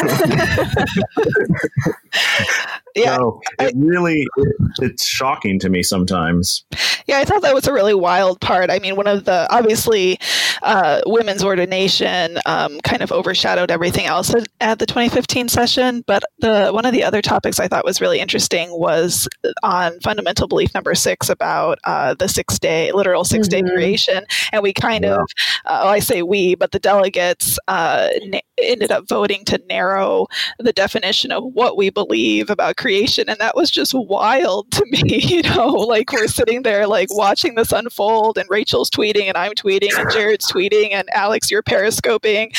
yeah, 2.95 3.15
so 3.15 3.39
it 3.59 3.73
really 3.77 4.27
it, 4.35 4.55
it's 4.81 5.05
shocking 5.05 5.59
to 5.59 5.69
me 5.69 5.81
sometimes. 5.81 6.65
Yeah, 7.05 7.19
I 7.19 7.25
thought 7.25 7.41
that 7.43 7.53
was 7.53 7.67
a 7.67 7.73
really 7.73 7.93
wild 7.93 8.41
part. 8.41 8.69
I 8.69 8.79
mean, 8.79 8.97
one 8.97 9.07
of 9.07 9.23
the 9.23 9.47
obviously 9.49 10.19
uh, 10.61 11.01
women's 11.05 11.41
ordination 11.41 12.37
um, 12.45 12.81
kind 12.81 13.01
of 13.01 13.13
overshadowed 13.13 13.71
everything 13.71 14.05
else 14.05 14.33
at, 14.33 14.47
at, 14.59 14.79
the 14.79 14.85
2015 14.85 15.47
session, 15.47 16.03
but 16.05 16.23
the 16.39 16.71
one 16.71 16.85
of 16.85 16.91
the 16.91 17.03
other 17.03 17.21
topics 17.21 17.61
I 17.61 17.69
thought 17.69 17.85
was 17.85 18.01
really 18.01 18.19
interesting 18.19 18.56
was 18.65 19.27
on 19.63 19.99
fundamental 20.01 20.47
belief 20.47 20.73
number 20.73 20.95
six 20.95 21.29
about 21.29 21.79
uh, 21.85 22.13
the 22.15 22.27
six 22.27 22.59
day 22.59 22.91
literal 22.91 23.23
6 23.23 23.47
day 23.47 23.61
mm-hmm. 23.61 23.73
creation, 23.73 24.25
and 24.51 24.63
we 24.63 24.73
kind 24.73 25.03
yeah. 25.03 25.15
of 25.15 25.27
uh, 25.65 25.81
well, 25.83 25.93
I 25.93 25.99
say 25.99 26.23
we, 26.23 26.55
but 26.55 26.71
the 26.71 26.79
delegates 26.79 27.59
uh, 27.67 28.09
na- 28.25 28.39
ended 28.61 28.91
up 28.91 29.07
voting 29.07 29.45
to 29.45 29.61
narrow 29.69 30.27
the 30.59 30.73
definition 30.73 31.31
of 31.31 31.43
what 31.53 31.77
we 31.77 31.89
believe 31.89 32.49
about 32.49 32.77
creation, 32.77 33.29
and 33.29 33.39
that 33.39 33.55
was 33.55 33.69
just 33.69 33.93
wild 33.93 34.71
to 34.71 34.85
me. 34.89 35.03
You 35.37 35.41
know, 35.43 35.67
like 35.67 36.11
we're 36.11 36.27
sitting 36.27 36.63
there 36.63 36.87
like 36.87 37.09
watching 37.11 37.55
this 37.55 37.71
unfold, 37.71 38.37
and 38.37 38.49
Rachel's 38.49 38.89
tweeting, 38.89 39.27
and 39.27 39.37
I'm 39.37 39.51
tweeting, 39.51 39.89
and 39.97 40.09
Jared's 40.09 40.49
tweeting, 40.51 40.93
and 40.93 41.07
Alex, 41.13 41.51
you're 41.51 41.61
periscoping, 41.61 42.55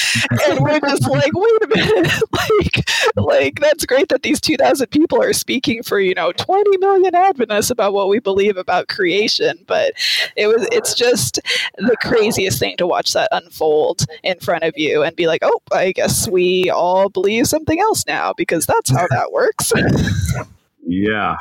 and 0.47 0.61
we're 0.61 0.79
just 0.81 1.09
like, 1.09 1.33
wait 1.33 1.63
a 1.63 1.69
minute, 1.69 2.13
like, 2.33 2.91
like 3.17 3.61
that's 3.61 3.87
great 3.87 4.11
that 4.11 4.23
these 4.23 4.41
2,000 4.41 4.87
people 4.89 5.21
are 5.21 5.33
speaking 5.33 5.83
for 5.89 5.99
you 5.99 6.15
know 6.15 6.33
20 6.33 6.77
million 6.79 7.15
Adventists 7.15 7.71
about 7.71 7.93
what 7.93 8.09
we 8.09 8.19
believe 8.19 8.57
about 8.57 8.89
creation, 8.89 9.59
but 9.67 9.95
it 10.37 10.47
was 10.47 10.69
it's 10.71 10.95
just 10.95 11.41
the 11.77 11.97
craziest 12.03 12.59
thing 12.59 12.77
to 12.77 12.87
watch 12.87 13.13
that 13.15 13.29
unfold 13.33 14.05
in 14.23 14.39
front 14.39 14.65
of 14.65 14.75
you 14.77 15.03
and 15.03 15.17
be 15.17 15.27
like, 15.27 15.41
oh, 15.43 15.61
I 15.73 15.93
guess 15.93 16.29
we 16.29 16.71
all 16.71 17.09
believe 17.09 17.47
something 17.47 17.81
else 17.81 18.05
now 18.07 18.33
because 18.37 18.67
that's 18.67 18.91
how 18.91 19.07
that 19.11 19.33
works. 19.33 19.73
yeah. 20.87 21.37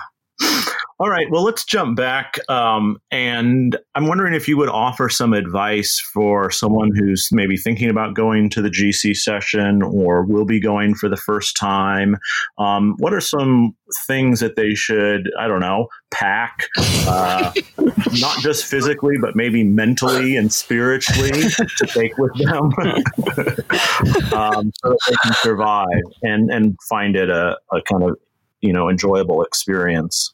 All 1.00 1.10
right. 1.10 1.30
Well, 1.30 1.44
let's 1.44 1.64
jump 1.64 1.96
back. 1.96 2.40
Um, 2.50 2.98
and 3.12 3.78
I'm 3.94 4.08
wondering 4.08 4.34
if 4.34 4.48
you 4.48 4.58
would 4.58 4.70
offer 4.70 5.10
some 5.10 5.34
advice 5.34 6.00
for 6.12 6.50
someone 6.50 6.90
who's 6.96 7.30
maybe 7.32 7.56
thinking 7.56 7.92
about 7.92 8.16
going 8.16 8.50
to 8.52 8.64
the 8.64 8.70
GC 8.70 9.16
session 9.16 9.84
or 9.84 10.24
will 10.26 10.46
be 10.46 10.60
going 10.60 10.96
for 10.96 11.08
the 11.08 11.18
first 11.18 11.56
time. 11.56 12.18
Um, 12.58 12.96
what 12.98 13.14
are 13.14 13.22
some 13.22 13.76
things 14.08 14.40
that 14.40 14.56
they 14.56 14.74
should, 14.74 15.30
I 15.40 15.48
don't 15.48 15.60
know, 15.60 15.88
pack, 16.10 16.68
uh, 16.78 17.52
not 18.20 18.40
just 18.40 18.66
physically, 18.66 19.18
but 19.22 19.36
maybe 19.36 19.64
mentally 19.64 20.36
and 20.36 20.52
spiritually 20.52 21.44
to 21.78 21.86
take 21.86 22.18
with 22.18 22.34
them 22.40 22.64
um, 24.34 24.72
so 24.82 24.90
that 24.90 25.00
they 25.08 25.16
can 25.24 25.34
survive 25.42 25.86
and, 26.24 26.50
and 26.50 26.76
find 26.90 27.16
it 27.16 27.30
a, 27.30 27.56
a 27.72 27.82
kind 27.84 28.04
of 28.04 28.18
you 28.62 28.74
know 28.74 28.90
enjoyable 28.90 29.44
experience 29.44 30.34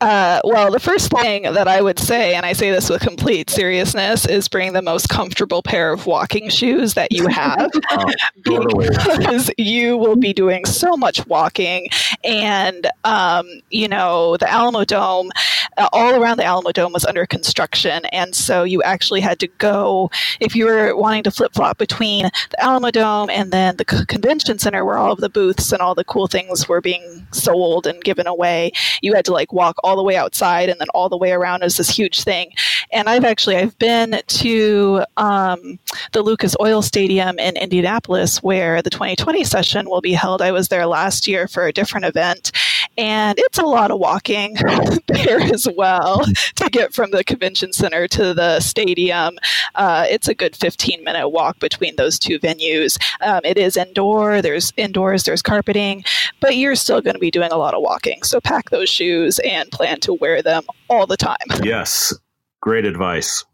uh, 0.00 0.40
well, 0.44 0.70
the 0.70 0.80
first 0.80 1.10
thing 1.10 1.44
that 1.44 1.66
I 1.66 1.80
would 1.80 1.98
say, 1.98 2.34
and 2.34 2.44
I 2.44 2.52
say 2.52 2.70
this 2.70 2.90
with 2.90 3.00
complete 3.00 3.48
seriousness, 3.48 4.26
is 4.26 4.46
bring 4.46 4.74
the 4.74 4.82
most 4.82 5.08
comfortable 5.08 5.62
pair 5.62 5.90
of 5.90 6.06
walking 6.06 6.50
shoes 6.50 6.94
that 6.94 7.12
you 7.12 7.26
have 7.28 7.70
oh, 7.90 8.12
because 8.44 9.50
you 9.56 9.96
will 9.96 10.16
be 10.16 10.34
doing 10.34 10.66
so 10.66 10.98
much 10.98 11.26
walking. 11.26 11.88
And, 12.24 12.86
um, 13.04 13.48
you 13.70 13.88
know, 13.88 14.36
the 14.36 14.44
Alamodome, 14.44 15.30
uh, 15.78 15.88
all 15.92 16.14
around 16.14 16.36
the 16.36 16.44
Alamodome 16.44 16.92
was 16.92 17.06
under 17.06 17.24
construction. 17.24 18.04
And 18.06 18.34
so 18.34 18.64
you 18.64 18.82
actually 18.82 19.20
had 19.20 19.38
to 19.40 19.46
go, 19.46 20.10
if 20.40 20.54
you 20.54 20.66
were 20.66 20.94
wanting 20.94 21.22
to 21.22 21.30
flip 21.30 21.54
flop 21.54 21.78
between 21.78 22.24
the 22.24 22.56
Alamodome 22.60 23.30
and 23.30 23.50
then 23.50 23.76
the 23.76 23.84
convention 23.84 24.58
center 24.58 24.84
where 24.84 24.98
all 24.98 25.12
of 25.12 25.20
the 25.20 25.30
booths 25.30 25.72
and 25.72 25.80
all 25.80 25.94
the 25.94 26.04
cool 26.04 26.26
things 26.26 26.68
were 26.68 26.82
being 26.82 27.26
sold 27.32 27.86
and 27.86 28.04
given 28.04 28.26
away, 28.26 28.72
you 29.00 29.14
had 29.14 29.24
to 29.24 29.32
like 29.32 29.54
walk 29.54 29.76
all 29.86 29.96
the 29.96 30.02
way 30.02 30.16
outside 30.16 30.68
and 30.68 30.80
then 30.80 30.88
all 30.94 31.08
the 31.08 31.16
way 31.16 31.30
around 31.30 31.62
is 31.62 31.76
this 31.76 31.88
huge 31.88 32.24
thing. 32.24 32.52
And 32.92 33.08
I've 33.08 33.24
actually 33.24 33.56
I've 33.56 33.78
been 33.78 34.20
to 34.26 35.04
um, 35.16 35.78
the 36.12 36.22
Lucas 36.22 36.56
Oil 36.60 36.82
Stadium 36.82 37.38
in 37.38 37.56
Indianapolis 37.56 38.42
where 38.42 38.82
the 38.82 38.90
2020 38.90 39.44
session 39.44 39.88
will 39.88 40.00
be 40.00 40.12
held. 40.12 40.42
I 40.42 40.50
was 40.50 40.68
there 40.68 40.86
last 40.86 41.28
year 41.28 41.46
for 41.46 41.66
a 41.66 41.72
different 41.72 42.04
event, 42.04 42.50
and 42.98 43.38
it's 43.38 43.58
a 43.58 43.64
lot 43.64 43.90
of 43.90 43.98
walking 43.98 44.56
there 45.06 45.40
as 45.40 45.68
well 45.76 46.24
to 46.56 46.70
get 46.70 46.94
from 46.94 47.10
the 47.10 47.24
convention 47.24 47.72
center 47.72 48.08
to 48.08 48.34
the 48.34 48.60
stadium. 48.60 49.38
Uh, 49.74 50.06
it's 50.08 50.28
a 50.28 50.34
good 50.34 50.56
15 50.56 51.04
minute 51.04 51.28
walk 51.28 51.58
between 51.58 51.96
those 51.96 52.18
two 52.18 52.38
venues. 52.38 52.98
Um, 53.20 53.40
it 53.44 53.58
is 53.58 53.76
indoor. 53.76 54.42
There's 54.42 54.72
indoors. 54.76 55.24
There's 55.24 55.42
carpeting, 55.42 56.04
but 56.40 56.56
you're 56.56 56.76
still 56.76 57.00
going 57.00 57.14
to 57.14 57.20
be 57.20 57.30
doing 57.30 57.52
a 57.52 57.56
lot 57.56 57.74
of 57.74 57.82
walking. 57.82 58.22
So 58.22 58.40
pack 58.40 58.70
those 58.70 58.88
shoes 58.88 59.38
and 59.40 59.70
plan 59.70 60.00
to 60.00 60.14
wear 60.14 60.42
them 60.42 60.64
all 60.88 61.06
the 61.06 61.16
time. 61.16 61.36
Yes, 61.62 62.14
great 62.60 62.84
advice. 62.84 63.44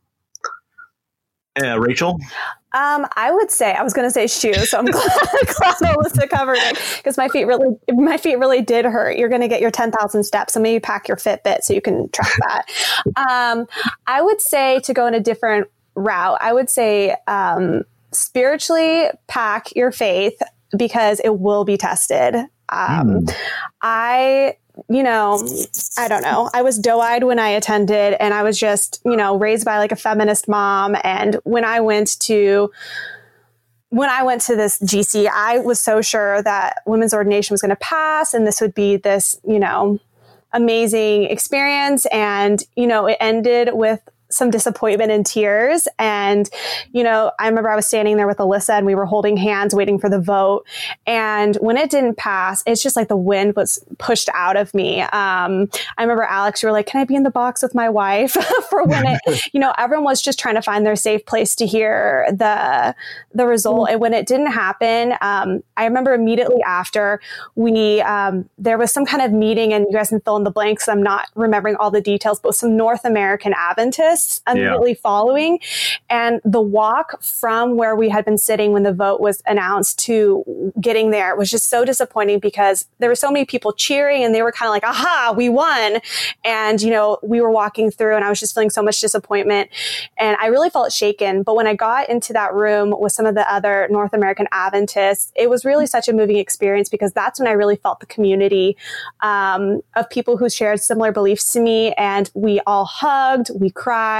Uh, 1.61 1.79
Rachel? 1.79 2.19
Um, 2.75 3.07
I 3.17 3.31
would 3.31 3.51
say 3.51 3.75
I 3.75 3.83
was 3.83 3.93
going 3.93 4.07
to 4.07 4.11
say 4.11 4.27
shoes, 4.27 4.71
so 4.71 4.79
I'm 4.79 4.85
glad, 4.91 5.05
glad 5.59 5.77
Alyssa 5.77 6.29
covered 6.29 6.57
it 6.59 6.79
because 6.97 7.19
my 7.19 7.29
feet 7.29 7.45
really, 7.45 7.77
my 7.91 8.17
feet 8.17 8.37
really 8.37 8.63
did 8.63 8.85
hurt. 8.87 9.19
You're 9.19 9.29
going 9.29 9.43
to 9.43 9.49
get 9.49 9.61
your 9.61 9.71
10,000 9.71 10.25
steps, 10.25 10.55
so 10.55 10.61
maybe 10.61 10.81
pack 10.81 11.09
your 11.09 11.19
Fitbit 11.19 11.63
so 11.63 11.75
you 11.75 11.83
can 11.83 12.09
track 12.11 12.33
that. 12.41 12.65
um, 13.17 13.67
I 14.07 14.23
would 14.23 14.41
say 14.41 14.81
to 14.81 14.95
go 14.95 15.07
in 15.07 15.15
a 15.15 15.21
different 15.21 15.69
route. 15.95 16.39
I 16.41 16.55
would 16.55 16.71
say 16.71 17.15
um, 17.27 17.83
spiritually 18.13 19.09
pack 19.27 19.75
your 19.77 19.93
faith 19.93 20.41
because 20.77 21.21
it 21.21 21.39
will 21.39 21.65
be 21.65 21.77
tested. 21.77 22.35
Um, 22.71 23.27
mm. 23.27 23.37
I 23.83 24.57
you 24.89 25.03
know, 25.03 25.47
I 25.99 26.09
don't 26.09 26.23
know. 26.23 26.51
I 26.55 26.63
was 26.63 26.79
doe 26.79 27.01
eyed 27.01 27.25
when 27.25 27.39
I 27.39 27.51
attended, 27.51 28.15
and 28.19 28.33
I 28.33 28.43
was 28.43 28.59
just, 28.59 29.01
you 29.05 29.17
know, 29.17 29.37
raised 29.37 29.65
by 29.65 29.79
like 29.79 29.93
a 29.93 29.97
feminist 29.97 30.49
mom. 30.49 30.97
And 31.05 31.37
when 31.45 31.65
I 31.65 31.81
went 31.81 32.19
to, 32.21 32.73
when 33.91 34.09
I 34.09 34.23
went 34.23 34.41
to 34.43 34.57
this 34.57 34.79
GC, 34.79 35.29
I 35.29 35.59
was 35.59 35.79
so 35.81 36.01
sure 36.01 36.43
that 36.43 36.83
women's 36.87 37.13
ordination 37.13 37.53
was 37.53 37.61
going 37.61 37.71
to 37.71 37.77
pass 37.77 38.33
and 38.33 38.47
this 38.47 38.61
would 38.61 38.75
be 38.75 38.97
this, 38.97 39.39
you 39.47 39.59
know, 39.59 39.99
amazing 40.53 41.25
experience. 41.25 42.07
And, 42.07 42.63
you 42.75 42.87
know, 42.87 43.07
it 43.07 43.19
ended 43.21 43.71
with 43.73 44.01
some 44.33 44.51
disappointment 44.51 45.11
and 45.11 45.25
tears. 45.25 45.87
And, 45.99 46.49
you 46.93 47.05
know, 47.05 47.33
I 47.39 47.49
remember 47.49 47.71
I 47.71 47.77
was 47.77 47.87
standing 47.87 48.17
there 48.17 48.27
with 48.27 48.39
Alyssa 48.39 48.71
and 48.71 48.87
we 48.87 48.95
were 48.95 49.05
holding 49.05 49.37
hands 49.37 49.75
waiting 49.75 49.99
for 49.99 50.09
the 50.09 50.21
vote. 50.21 50.67
And 51.07 51.57
when 51.57 51.77
it 51.77 51.91
didn't 51.91 52.17
pass, 52.17 52.63
it's 52.67 52.83
just 52.83 52.97
like 52.97 53.09
the 53.09 53.17
wind 53.17 53.55
was 53.55 53.85
pushed 53.99 54.29
out 54.35 54.57
of 54.57 54.73
me. 54.75 55.03
Um, 55.03 55.69
I 55.99 56.03
remember 56.03 56.25
Alex, 56.25 56.63
you 56.63 56.69
were 56.69 56.73
like, 56.73 56.87
can 56.87 57.01
I 57.01 57.05
be 57.05 57.15
in 57.15 57.23
the 57.23 57.31
box 57.31 57.63
with 57.63 57.75
my 57.75 57.89
wife 57.89 58.33
for 58.71 58.85
when 58.85 59.07
it, 59.07 59.43
you 59.53 59.61
know, 59.61 59.73
everyone 59.79 60.05
was 60.05 60.23
just 60.23 60.39
trying 60.39 60.55
to 60.55 60.63
find 60.63 60.87
their 60.87 60.97
safe 60.97 61.25
place 61.27 61.55
to 61.57 61.67
hear 61.67 62.27
the, 62.31 62.95
the 63.35 63.47
result. 63.47 63.91
And 63.91 64.01
when 64.01 64.15
it 64.15 64.27
didn't 64.27 64.53
happen, 64.53 65.15
um, 65.21 65.63
I 65.77 65.85
remember 65.85 66.15
immediately 66.15 66.63
after 66.63 67.21
we, 67.55 68.01
um, 68.03 68.49
there 68.59 68.79
was 68.79 68.93
some 68.93 69.05
kind 69.05 69.23
of 69.23 69.33
meeting 69.33 69.73
and 69.73 69.87
you 69.91 69.93
guys 69.93 70.09
can 70.09 70.21
fill 70.21 70.37
in 70.37 70.45
the 70.45 70.51
blanks. 70.51 70.89
I'm 70.89 71.03
not 71.03 71.29
remembering 71.35 71.77
all 71.77 71.91
the 71.91 72.01
details, 72.01 72.41
but 72.41 72.55
some 72.55 72.77
North 72.77 73.05
American 73.05 73.53
Adventists 73.57 74.22
protests 74.23 74.41
immediately 74.49 74.91
yeah. 74.91 75.03
following. 75.03 75.59
And 76.09 76.41
the 76.45 76.61
walk 76.61 77.23
from 77.23 77.77
where 77.77 77.97
we 77.97 78.09
had 78.09 78.25
been 78.25 78.39
sitting 78.39 78.73
when 78.73 78.83
the 78.83 78.93
vote 78.93 79.21
was 79.21 79.43
announced 79.47 79.99
to 80.01 80.73
getting 80.81 81.11
there 81.11 81.37
was 81.37 81.51
just 81.51 81.69
so 81.69 81.85
disappointing 81.85 82.39
because 82.39 82.87
there 82.99 83.09
were 83.09 83.15
so 83.15 83.31
many 83.31 83.45
people 83.45 83.73
cheering 83.73 84.25
and 84.25 84.35
they 84.35 84.43
were 84.43 84.53
kind 84.53 84.69
of 84.69 84.73
like, 84.73 84.85
aha, 84.85 85.35
we 85.37 85.49
won. 85.49 86.01
And, 86.45 86.81
you 86.81 86.91
know, 86.91 87.19
we 87.23 87.41
were 87.41 87.51
walking 87.51 87.91
through 87.91 88.17
and 88.17 88.25
I 88.25 88.29
was 88.29 88.41
just 88.41 88.55
feeling 88.55 88.71
so 88.71 88.83
much 88.83 89.01
disappointment. 89.01 89.71
And 90.19 90.37
I 90.41 90.47
really 90.47 90.71
felt 90.71 90.93
shaken. 90.93 91.43
But 91.43 91.57
when 91.57 91.67
I 91.67 91.75
got 91.75 92.09
into 92.09 92.33
that 92.33 92.55
room 92.55 92.95
with 92.99 93.13
some 93.13 93.27
of 93.27 93.35
the 93.35 93.51
other 93.53 93.89
North 93.91 94.13
American 94.13 94.47
Adventists, 94.53 95.33
it 95.35 95.49
was 95.51 95.65
really 95.65 95.87
such 95.87 96.09
a 96.09 96.13
moving 96.13 96.37
experience 96.37 96.89
because 96.89 97.13
that's 97.13 97.39
when 97.39 97.49
I 97.49 97.53
really 97.53 97.77
felt 97.77 98.01
the 98.01 98.07
community 98.07 98.77
um, 99.21 99.81
of 99.97 100.09
people 100.11 100.37
who 100.37 100.49
shared 100.49 100.81
similar 100.81 101.13
beliefs 101.13 101.53
to 101.53 101.61
me. 101.61 101.93
And 101.93 102.31
we 102.35 102.61
all 102.67 102.85
hugged, 102.85 103.51
we 103.59 103.71
cried, 103.71 104.12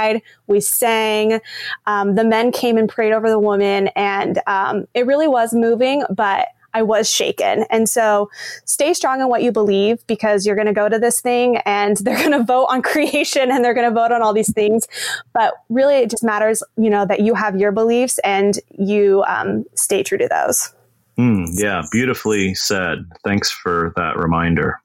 we 0.47 0.61
sang. 0.61 1.39
Um, 1.85 2.15
the 2.15 2.23
men 2.23 2.51
came 2.51 2.77
and 2.77 2.89
prayed 2.89 3.13
over 3.13 3.29
the 3.29 3.39
woman. 3.39 3.89
And 3.95 4.41
um, 4.47 4.87
it 4.93 5.05
really 5.05 5.27
was 5.27 5.53
moving, 5.53 6.03
but 6.09 6.47
I 6.73 6.81
was 6.81 7.09
shaken. 7.09 7.65
And 7.69 7.87
so 7.87 8.29
stay 8.65 8.93
strong 8.93 9.21
in 9.21 9.29
what 9.29 9.43
you 9.43 9.51
believe 9.51 10.05
because 10.07 10.45
you're 10.45 10.55
going 10.55 10.67
to 10.67 10.73
go 10.73 10.89
to 10.89 10.97
this 10.97 11.21
thing 11.21 11.57
and 11.65 11.97
they're 11.97 12.17
going 12.17 12.31
to 12.39 12.43
vote 12.43 12.65
on 12.65 12.81
creation 12.81 13.51
and 13.51 13.63
they're 13.63 13.73
going 13.73 13.89
to 13.89 13.93
vote 13.93 14.11
on 14.11 14.21
all 14.21 14.33
these 14.33 14.51
things. 14.51 14.87
But 15.33 15.53
really, 15.69 15.95
it 15.95 16.09
just 16.09 16.23
matters, 16.23 16.63
you 16.77 16.89
know, 16.89 17.05
that 17.05 17.21
you 17.21 17.35
have 17.35 17.57
your 17.57 17.71
beliefs 17.71 18.19
and 18.23 18.59
you 18.71 19.23
um, 19.27 19.65
stay 19.75 20.03
true 20.03 20.17
to 20.17 20.27
those. 20.27 20.73
Mm, 21.17 21.47
yeah, 21.53 21.83
beautifully 21.91 22.55
said. 22.55 23.05
Thanks 23.23 23.51
for 23.51 23.93
that 23.95 24.17
reminder. 24.17 24.79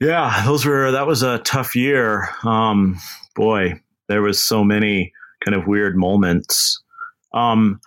Yeah, 0.00 0.42
those 0.44 0.64
were 0.64 0.90
that 0.90 1.06
was 1.06 1.22
a 1.22 1.38
tough 1.40 1.76
year. 1.76 2.28
Um, 2.44 2.98
boy, 3.34 3.80
there 4.08 4.22
was 4.22 4.42
so 4.42 4.64
many 4.64 5.12
kind 5.44 5.54
of 5.54 5.66
weird 5.66 5.96
moments. 5.96 6.82
Um, 7.34 7.80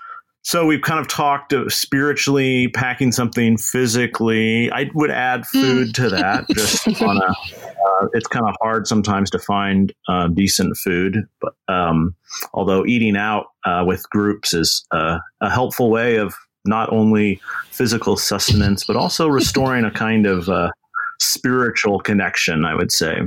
so 0.45 0.65
we've 0.65 0.81
kind 0.81 0.99
of 0.99 1.07
talked 1.07 1.53
of 1.53 1.73
spiritually 1.73 2.67
packing 2.67 3.11
something 3.11 3.57
physically. 3.57 4.71
I 4.71 4.91
would 4.93 5.09
add 5.09 5.45
food 5.47 5.95
to 5.95 6.09
that. 6.09 6.45
just 6.51 6.87
on 7.01 7.17
a, 7.17 7.29
uh, 7.29 8.07
it's 8.13 8.27
kind 8.27 8.45
of 8.45 8.55
hard 8.61 8.87
sometimes 8.87 9.31
to 9.31 9.39
find 9.39 9.91
uh, 10.07 10.27
decent 10.27 10.77
food, 10.77 11.27
but 11.41 11.53
um, 11.67 12.15
although 12.53 12.85
eating 12.85 13.17
out 13.17 13.47
uh, 13.65 13.83
with 13.87 14.07
groups 14.11 14.53
is 14.53 14.85
a 14.91 15.19
helpful 15.41 15.89
way 15.89 16.17
of 16.17 16.35
not 16.63 16.91
only 16.91 17.39
physical 17.69 18.17
sustenance 18.17 18.83
but 18.83 18.95
also 18.95 19.27
restoring 19.27 19.85
a 19.85 19.91
kind 19.91 20.25
of 20.25 20.49
uh, 20.49 20.71
spiritual 21.19 21.99
connection. 21.99 22.65
I 22.65 22.75
would 22.75 22.91
say 22.91 23.17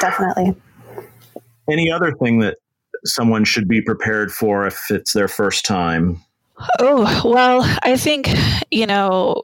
definitely. 0.00 0.54
Any 1.70 1.90
other 1.90 2.12
thing 2.12 2.40
that 2.40 2.58
someone 3.04 3.44
should 3.44 3.68
be 3.68 3.80
prepared 3.80 4.32
for 4.32 4.66
if 4.66 4.90
it's 4.90 5.12
their 5.12 5.28
first 5.28 5.64
time? 5.64 6.20
Oh, 6.78 7.22
well, 7.24 7.62
I 7.82 7.96
think, 7.96 8.28
you 8.70 8.86
know, 8.86 9.42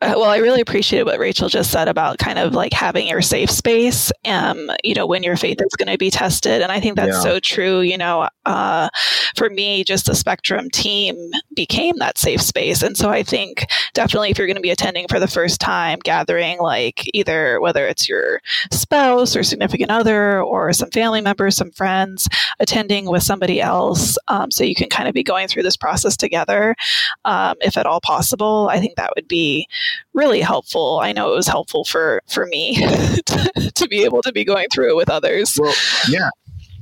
uh, 0.00 0.14
well, 0.16 0.30
I 0.30 0.36
really 0.36 0.60
appreciate 0.60 1.04
what 1.04 1.18
Rachel 1.18 1.48
just 1.48 1.72
said 1.72 1.88
about 1.88 2.18
kind 2.18 2.38
of 2.38 2.54
like 2.54 2.72
having 2.72 3.08
your 3.08 3.20
safe 3.20 3.50
space, 3.50 4.12
um, 4.24 4.70
you 4.84 4.94
know, 4.94 5.06
when 5.06 5.24
your 5.24 5.36
faith 5.36 5.58
is 5.60 5.74
going 5.76 5.90
to 5.90 5.98
be 5.98 6.08
tested. 6.08 6.62
And 6.62 6.70
I 6.70 6.78
think 6.78 6.94
that's 6.94 7.16
yeah. 7.16 7.20
so 7.20 7.40
true. 7.40 7.80
You 7.80 7.98
know, 7.98 8.28
uh, 8.46 8.88
for 9.34 9.50
me, 9.50 9.82
just 9.82 10.06
the 10.06 10.14
Spectrum 10.14 10.70
team 10.70 11.16
became 11.56 11.96
that 11.98 12.16
safe 12.16 12.40
space. 12.40 12.80
And 12.82 12.96
so 12.96 13.10
I 13.10 13.24
think 13.24 13.66
definitely 13.92 14.30
if 14.30 14.38
you're 14.38 14.46
going 14.46 14.54
to 14.54 14.62
be 14.62 14.70
attending 14.70 15.08
for 15.08 15.18
the 15.18 15.26
first 15.26 15.60
time, 15.60 15.98
gathering 16.04 16.60
like 16.60 17.02
either 17.12 17.60
whether 17.60 17.84
it's 17.84 18.08
your 18.08 18.40
spouse 18.70 19.34
or 19.34 19.42
significant 19.42 19.90
other 19.90 20.40
or 20.40 20.72
some 20.72 20.90
family 20.90 21.20
members, 21.20 21.56
some 21.56 21.72
friends, 21.72 22.28
attending 22.60 23.10
with 23.10 23.24
somebody 23.24 23.60
else 23.60 24.16
um, 24.28 24.50
so 24.52 24.62
you 24.62 24.74
can 24.76 24.88
kind 24.88 25.08
of 25.08 25.14
be 25.14 25.24
going 25.24 25.48
through 25.48 25.62
this 25.64 25.76
process 25.76 26.16
together, 26.16 26.76
um, 27.24 27.56
if 27.60 27.76
at 27.76 27.86
all 27.86 28.00
possible, 28.00 28.68
I 28.70 28.78
think 28.78 28.96
that 28.96 29.12
would 29.16 29.26
be 29.26 29.66
really 30.14 30.40
helpful. 30.40 31.00
I 31.02 31.12
know 31.12 31.32
it 31.32 31.36
was 31.36 31.46
helpful 31.46 31.84
for 31.84 32.22
for 32.28 32.46
me 32.46 32.76
to, 32.76 33.72
to, 33.74 33.88
be 33.88 34.04
able 34.04 34.22
to 34.22 34.32
be 34.32 34.44
going 34.44 34.66
through 34.72 34.90
it 34.90 34.96
with 34.96 35.10
others. 35.10 35.58
Well, 35.60 35.74
yeah. 36.08 36.30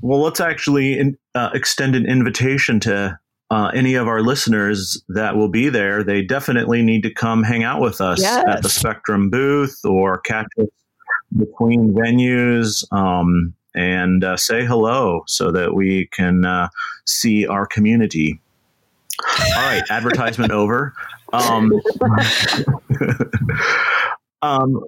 Well, 0.03 0.21
let's 0.21 0.41
actually 0.41 0.99
in, 0.99 1.17
uh, 1.35 1.51
extend 1.55 1.97
an 1.97 2.07
invitation 2.07 2.81
to 2.81 3.19
uh, 3.51 3.71
any 3.75 3.95
of 3.95 4.09
our 4.09 4.23
listeners 4.23 5.03
that 5.09 5.37
will 5.37 5.49
be 5.49 5.69
there. 5.69 6.03
They 6.05 6.23
definitely 6.23 6.83
need 6.83 7.03
to 7.03 7.13
come 7.13 7.43
hang 7.43 7.65
out 7.65 7.81
with 7.81 8.01
us 8.01 8.21
yes. 8.21 8.45
at 8.49 8.63
the 8.63 8.69
Spectrum 8.69 9.31
booth 9.31 9.85
or 9.85 10.19
catch 10.19 10.49
us 10.59 10.69
between 11.37 11.93
venues. 11.93 12.85
Um, 12.93 13.55
and 13.77 14.25
uh, 14.25 14.37
say 14.37 14.65
hello 14.65 15.23
so 15.27 15.53
that 15.53 15.75
we 15.75 16.07
can 16.07 16.45
uh, 16.45 16.69
see 17.05 17.47
our 17.47 17.67
community. 17.67 18.41
All 19.39 19.63
right, 19.63 19.83
advertisement 19.91 20.51
over. 20.51 20.95
Um, 21.33 21.73
um, 24.43 24.81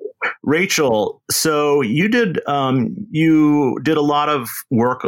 Rachel, 0.43 1.23
so 1.31 1.81
you 1.83 2.09
did 2.09 2.41
um, 2.47 2.95
you 3.11 3.79
did 3.83 3.97
a 3.97 4.03
lot 4.03 4.29
of 4.29 4.49
work 4.71 5.07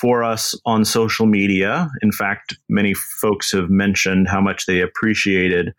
for 0.00 0.22
us 0.22 0.54
on 0.64 0.84
social 0.84 1.26
media. 1.26 1.88
In 2.02 2.12
fact, 2.12 2.56
many 2.68 2.94
folks 2.94 3.52
have 3.52 3.70
mentioned 3.70 4.28
how 4.28 4.40
much 4.40 4.66
they 4.66 4.80
appreciated 4.80 5.72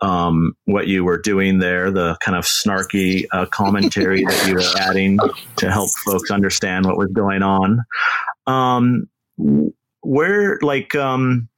um, 0.00 0.54
what 0.64 0.86
you 0.86 1.04
were 1.04 1.18
doing 1.18 1.58
there, 1.58 1.90
the 1.90 2.16
kind 2.24 2.36
of 2.36 2.44
snarky 2.44 3.24
uh, 3.32 3.46
commentary 3.46 4.24
that 4.24 4.46
you 4.48 4.54
were 4.54 4.80
adding 4.80 5.18
to 5.56 5.70
help 5.70 5.90
folks 6.04 6.30
understand 6.30 6.86
what 6.86 6.96
was 6.96 7.10
going 7.12 7.42
on. 7.42 7.80
Um, 8.46 9.08
where, 10.02 10.58
like, 10.62 10.94
um, 10.94 11.48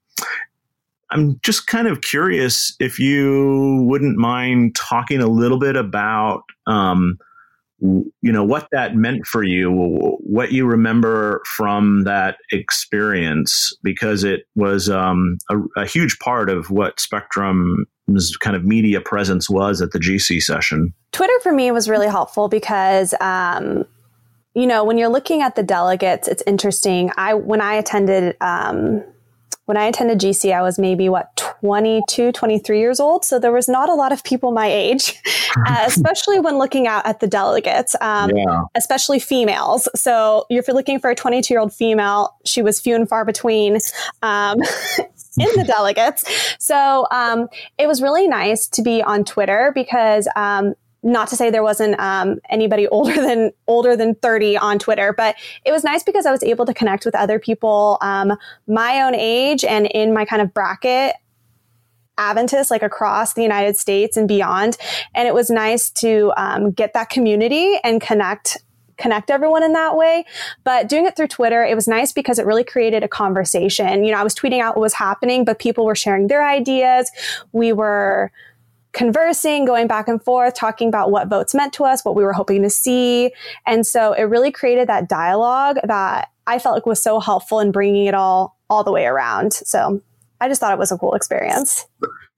I'm 1.13 1.39
just 1.43 1.67
kind 1.67 1.87
of 1.87 2.01
curious 2.01 2.75
if 2.81 2.99
you 2.99 3.85
wouldn't 3.87 4.17
mind 4.17 4.75
talking 4.75 5.21
a 5.21 5.27
little 5.27 5.59
bit 5.59 5.77
about, 5.77 6.43
um, 6.67 7.19
you 7.81 8.33
know, 8.33 8.45
what 8.45 8.69
that 8.73 8.97
meant 8.97 9.27
for 9.27 9.43
you, 9.43 9.71
what 10.21 10.53
you 10.53 10.65
remember 10.65 11.43
from 11.45 12.05
that 12.05 12.37
experience, 12.51 13.77
because 13.83 14.25
it 14.25 14.47
was 14.55 14.89
um, 14.89 15.37
a, 15.51 15.83
a, 15.83 15.87
huge 15.87 16.19
part 16.21 16.49
of 16.49 16.71
what 16.71 16.99
Spectrum's 16.99 18.37
kind 18.41 18.57
of 18.57 18.65
media 18.65 19.01
presence 19.01 19.51
was 19.51 19.83
at 19.83 19.91
the 19.91 19.99
GC 19.99 20.41
session. 20.41 20.95
Twitter 21.11 21.39
for 21.43 21.53
me 21.53 21.71
was 21.71 21.89
really 21.89 22.09
helpful 22.09 22.49
because. 22.49 23.15
Um, 23.21 23.85
you 24.55 24.67
know, 24.67 24.85
when 24.85 24.99
you're 24.99 25.09
looking 25.09 25.41
at 25.41 25.55
the 25.55 25.63
delegates, 25.63 26.29
it's 26.29 26.43
interesting. 26.47 27.11
I 27.17 27.33
when 27.33 27.63
I 27.63 27.73
attended 27.73 28.37
um, 28.43 29.03
when 29.67 29.77
I 29.77 29.85
attended 29.85 30.19
GC, 30.19 30.53
I 30.53 30.63
was 30.63 30.79
maybe 30.79 31.09
what 31.09 31.37
22, 31.37 32.33
23 32.33 32.79
years 32.79 32.99
old. 32.99 33.25
So 33.25 33.39
there 33.39 33.53
was 33.53 33.69
not 33.69 33.89
a 33.89 33.95
lot 33.95 34.13
of 34.13 34.25
people 34.25 34.53
my 34.53 34.67
age, 34.67 35.21
uh, 35.67 35.83
especially 35.87 36.41
when 36.41 36.59
looking 36.59 36.87
out 36.87 37.07
at 37.07 37.21
the 37.21 37.27
delegates, 37.27 37.95
um, 38.01 38.31
yeah. 38.35 38.63
especially 38.75 39.19
females. 39.19 39.89
So 39.95 40.47
if 40.51 40.67
you're 40.67 40.77
looking 40.77 40.99
for 40.99 41.11
a 41.11 41.15
22 41.15 41.55
year 41.55 41.61
old 41.61 41.73
female, 41.73 42.37
she 42.45 42.63
was 42.63 42.81
few 42.81 42.95
and 42.95 43.09
far 43.09 43.25
between. 43.25 43.79
Um, 44.23 44.59
in 45.39 45.49
the 45.57 45.65
delegates. 45.65 46.25
So 46.59 47.07
um, 47.11 47.49
it 47.79 47.87
was 47.87 48.03
really 48.03 48.29
nice 48.29 48.69
to 48.69 48.83
be 48.83 49.03
on 49.03 49.25
Twitter 49.25 49.73
because 49.75 50.29
um, 50.37 50.75
not 51.03 51.29
to 51.29 51.37
say 51.37 51.51
there 51.51 51.63
wasn't 51.63 51.99
um, 51.99 52.39
anybody 52.49 52.87
older 52.93 53.15
than 53.15 53.53
older 53.67 53.97
than 53.97 54.15
30 54.17 54.57
on 54.57 54.79
twitter 54.79 55.13
but 55.13 55.37
it 55.65 55.73
was 55.73 55.85
nice 55.85 56.03
because 56.03 56.27
i 56.27 56.31
was 56.31 56.43
able 56.43 56.67
to 56.67 56.75
connect 56.75 57.05
with 57.05 57.15
other 57.15 57.39
people 57.39 57.99
um, 58.01 58.33
my 58.67 59.03
own 59.03 59.15
age 59.15 59.65
and 59.65 59.87
in 59.87 60.13
my 60.13 60.25
kind 60.25 60.43
of 60.43 60.53
bracket 60.55 61.17
Adventists 62.19 62.71
like 62.71 62.83
across 62.83 63.33
the 63.33 63.43
United 63.43 63.77
States 63.77 64.17
and 64.17 64.29
beyond. 64.29 64.77
And 65.15 65.27
it 65.27 65.35
was 65.35 65.51
nice 65.51 65.91
to 65.91 66.33
um, 66.37 66.71
get 66.71 66.93
that 66.93 67.11
community 67.11 67.79
and 67.83 68.01
connect 68.01 68.59
connect 68.99 69.31
everyone 69.31 69.65
in 69.65 69.73
that 69.73 69.97
way. 69.97 70.25
But 70.63 70.89
doing 70.89 71.07
it 71.07 71.17
through 71.17 71.29
Twitter, 71.29 71.65
it 71.65 71.75
was 71.75 71.89
nice 71.89 72.13
because 72.13 72.39
it 72.39 72.47
really 72.47 72.63
created 72.63 73.03
a 73.03 73.09
conversation. 73.09 74.05
You 74.05 74.13
know, 74.13 74.19
I 74.19 74.23
was 74.23 74.35
tweeting 74.35 74.61
out 74.61 74.77
what 74.77 74.83
was 74.83 74.95
happening, 74.95 75.45
but 75.45 75.59
people 75.59 75.85
were 75.85 75.97
sharing 75.97 76.29
their 76.29 76.47
ideas. 76.47 77.11
We 77.51 77.73
were 77.73 78.31
conversing, 78.93 79.65
going 79.65 79.87
back 79.87 80.09
and 80.09 80.23
forth, 80.23 80.55
talking 80.55 80.89
about 80.89 81.11
what 81.11 81.29
votes 81.29 81.55
meant 81.55 81.73
to 81.75 81.85
us, 81.85 82.05
what 82.05 82.15
we 82.15 82.23
were 82.23 82.33
hoping 82.33 82.63
to 82.63 82.71
see. 82.71 83.33
And 83.67 83.87
so 83.87 84.13
it 84.13 84.25
really 84.25 84.53
created 84.53 84.89
that 84.89 85.09
dialogue 85.09 85.79
that 85.85 86.29
I 86.47 86.59
felt 86.59 86.75
like 86.75 86.87
was 86.87 87.03
so 87.03 87.21
helpful 87.21 87.61
in 87.61 87.73
bringing 87.73 88.07
it 88.07 88.15
all 88.15 88.57
all 88.69 88.85
the 88.85 88.93
way 88.93 89.05
around. 89.05 89.53
So 89.53 90.01
I 90.41 90.49
just 90.49 90.61
thought 90.61 90.73
it 90.73 90.79
was 90.79 90.91
a 90.91 90.99
cool 90.99 91.15
experience. 91.15 91.87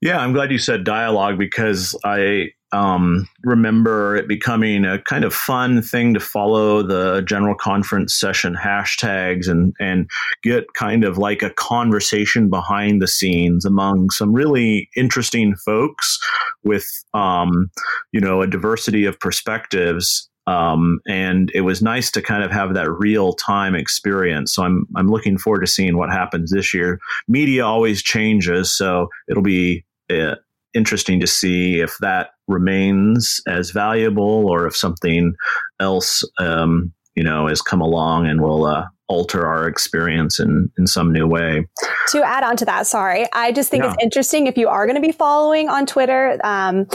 Yeah, 0.01 0.19
I'm 0.19 0.33
glad 0.33 0.51
you 0.51 0.57
said 0.57 0.83
dialogue 0.83 1.37
because 1.37 1.97
I 2.03 2.49
um, 2.71 3.27
remember 3.43 4.15
it 4.15 4.27
becoming 4.27 4.85
a 4.85 4.99
kind 4.99 5.23
of 5.23 5.33
fun 5.33 5.81
thing 5.81 6.13
to 6.13 6.19
follow 6.19 6.81
the 6.81 7.21
general 7.21 7.55
conference 7.55 8.13
session 8.13 8.55
hashtags 8.55 9.47
and 9.47 9.73
and 9.79 10.09
get 10.43 10.65
kind 10.73 11.03
of 11.03 11.17
like 11.17 11.41
a 11.41 11.51
conversation 11.51 12.49
behind 12.49 13.01
the 13.01 13.07
scenes 13.07 13.65
among 13.65 14.09
some 14.09 14.33
really 14.33 14.89
interesting 14.95 15.55
folks 15.55 16.19
with 16.63 16.85
um, 17.13 17.69
you 18.11 18.19
know 18.19 18.41
a 18.41 18.47
diversity 18.47 19.05
of 19.05 19.19
perspectives 19.19 20.29
Um, 20.47 20.99
and 21.07 21.51
it 21.55 21.61
was 21.61 21.81
nice 21.81 22.11
to 22.11 22.21
kind 22.21 22.43
of 22.43 22.51
have 22.51 22.75
that 22.75 22.91
real 22.91 23.33
time 23.33 23.73
experience. 23.75 24.53
So 24.53 24.63
I'm 24.63 24.85
I'm 24.95 25.07
looking 25.07 25.37
forward 25.39 25.61
to 25.61 25.67
seeing 25.67 25.97
what 25.97 26.11
happens 26.11 26.51
this 26.51 26.73
year. 26.73 26.99
Media 27.27 27.65
always 27.65 28.03
changes, 28.03 28.71
so 28.71 29.09
it'll 29.27 29.43
be 29.43 29.85
uh, 30.11 30.35
interesting 30.75 31.19
to 31.21 31.27
see 31.27 31.79
if 31.79 31.97
that 32.01 32.29
remains 32.47 33.41
as 33.47 33.71
valuable 33.71 34.49
or 34.49 34.67
if 34.67 34.75
something 34.75 35.33
else, 35.79 36.23
um, 36.39 36.93
you 37.15 37.23
know, 37.23 37.47
has 37.47 37.61
come 37.61 37.81
along 37.81 38.27
and 38.27 38.41
will 38.41 38.65
uh, 38.65 38.85
alter 39.07 39.45
our 39.45 39.67
experience 39.67 40.39
in 40.39 40.71
in 40.77 40.87
some 40.87 41.11
new 41.11 41.27
way. 41.27 41.65
To 42.09 42.23
add 42.23 42.43
on 42.43 42.57
to 42.57 42.65
that, 42.65 42.87
sorry, 42.87 43.25
I 43.33 43.51
just 43.51 43.69
think 43.69 43.83
yeah. 43.83 43.93
it's 43.93 44.03
interesting 44.03 44.47
if 44.47 44.57
you 44.57 44.67
are 44.67 44.85
going 44.85 44.95
to 44.95 45.01
be 45.01 45.11
following 45.11 45.69
on 45.69 45.85
Twitter. 45.85 46.39
Um, 46.43 46.87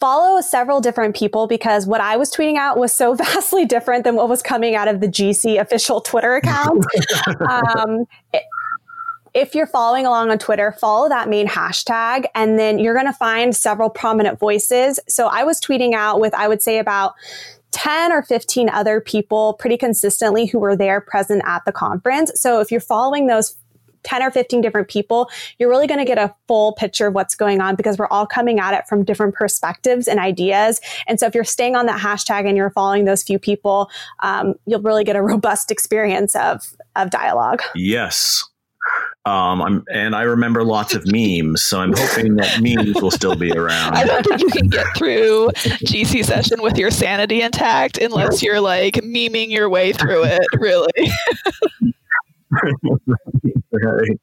follow 0.00 0.40
several 0.40 0.80
different 0.80 1.14
people 1.14 1.46
because 1.46 1.86
what 1.86 2.00
I 2.00 2.16
was 2.16 2.32
tweeting 2.32 2.56
out 2.56 2.78
was 2.78 2.92
so 2.92 3.14
vastly 3.14 3.66
different 3.66 4.04
than 4.04 4.16
what 4.16 4.28
was 4.28 4.42
coming 4.42 4.74
out 4.74 4.88
of 4.88 5.00
the 5.00 5.08
GC 5.08 5.60
official 5.60 6.00
Twitter 6.00 6.36
account. 6.36 6.84
um, 7.48 8.06
it, 8.32 8.42
if 9.34 9.54
you're 9.54 9.66
following 9.66 10.06
along 10.06 10.30
on 10.30 10.38
Twitter, 10.38 10.72
follow 10.72 11.08
that 11.08 11.28
main 11.28 11.46
hashtag 11.46 12.26
and 12.34 12.58
then 12.58 12.78
you're 12.78 12.94
going 12.94 13.06
to 13.06 13.12
find 13.12 13.54
several 13.54 13.90
prominent 13.90 14.38
voices. 14.38 14.98
So 15.08 15.26
I 15.26 15.44
was 15.44 15.60
tweeting 15.60 15.94
out 15.94 16.20
with, 16.20 16.34
I 16.34 16.48
would 16.48 16.62
say 16.62 16.78
about 16.78 17.14
10 17.72 18.12
or 18.12 18.22
15 18.22 18.68
other 18.68 19.00
people 19.00 19.54
pretty 19.54 19.76
consistently 19.76 20.46
who 20.46 20.58
were 20.58 20.76
there 20.76 21.00
present 21.00 21.42
at 21.46 21.64
the 21.64 21.72
conference. 21.72 22.32
So 22.34 22.60
if 22.60 22.70
you're 22.70 22.80
following 22.80 23.28
those 23.28 23.56
10 24.02 24.22
or 24.22 24.30
15 24.30 24.60
different 24.60 24.88
people, 24.88 25.30
you're 25.58 25.68
really 25.68 25.86
going 25.86 25.98
to 25.98 26.04
get 26.04 26.18
a 26.18 26.34
full 26.48 26.72
picture 26.72 27.08
of 27.08 27.14
what's 27.14 27.34
going 27.34 27.60
on 27.60 27.76
because 27.76 27.98
we're 27.98 28.08
all 28.08 28.26
coming 28.26 28.58
at 28.58 28.74
it 28.74 28.88
from 28.88 29.04
different 29.04 29.34
perspectives 29.34 30.08
and 30.08 30.18
ideas. 30.18 30.80
And 31.06 31.20
so 31.20 31.26
if 31.26 31.34
you're 31.34 31.44
staying 31.44 31.76
on 31.76 31.86
that 31.86 32.00
hashtag 32.00 32.46
and 32.46 32.56
you're 32.56 32.70
following 32.70 33.04
those 33.04 33.22
few 33.22 33.38
people, 33.38 33.90
um, 34.20 34.54
you'll 34.66 34.82
really 34.82 35.04
get 35.04 35.16
a 35.16 35.22
robust 35.30 35.70
experience 35.70 36.34
of, 36.34 36.74
of 36.96 37.10
dialogue. 37.10 37.62
Yes. 37.74 38.49
Um, 39.26 39.60
I'm, 39.60 39.84
and 39.92 40.16
I 40.16 40.22
remember 40.22 40.64
lots 40.64 40.94
of 40.94 41.04
memes, 41.06 41.62
so 41.62 41.80
I'm 41.80 41.92
hoping 41.94 42.36
that 42.36 42.60
memes 42.62 43.00
will 43.02 43.10
still 43.10 43.36
be 43.36 43.52
around. 43.52 43.94
I 43.94 44.04
don't 44.04 44.24
think 44.24 44.40
you 44.40 44.48
can 44.48 44.68
get 44.68 44.86
through 44.96 45.50
GC 45.84 46.24
session 46.24 46.62
with 46.62 46.78
your 46.78 46.90
sanity 46.90 47.42
intact 47.42 47.98
unless 47.98 48.42
you're 48.42 48.60
like 48.60 48.94
memeing 48.94 49.50
your 49.50 49.68
way 49.68 49.92
through 49.92 50.24
it, 50.24 50.42
really. 50.54 51.12
right. 53.72 54.20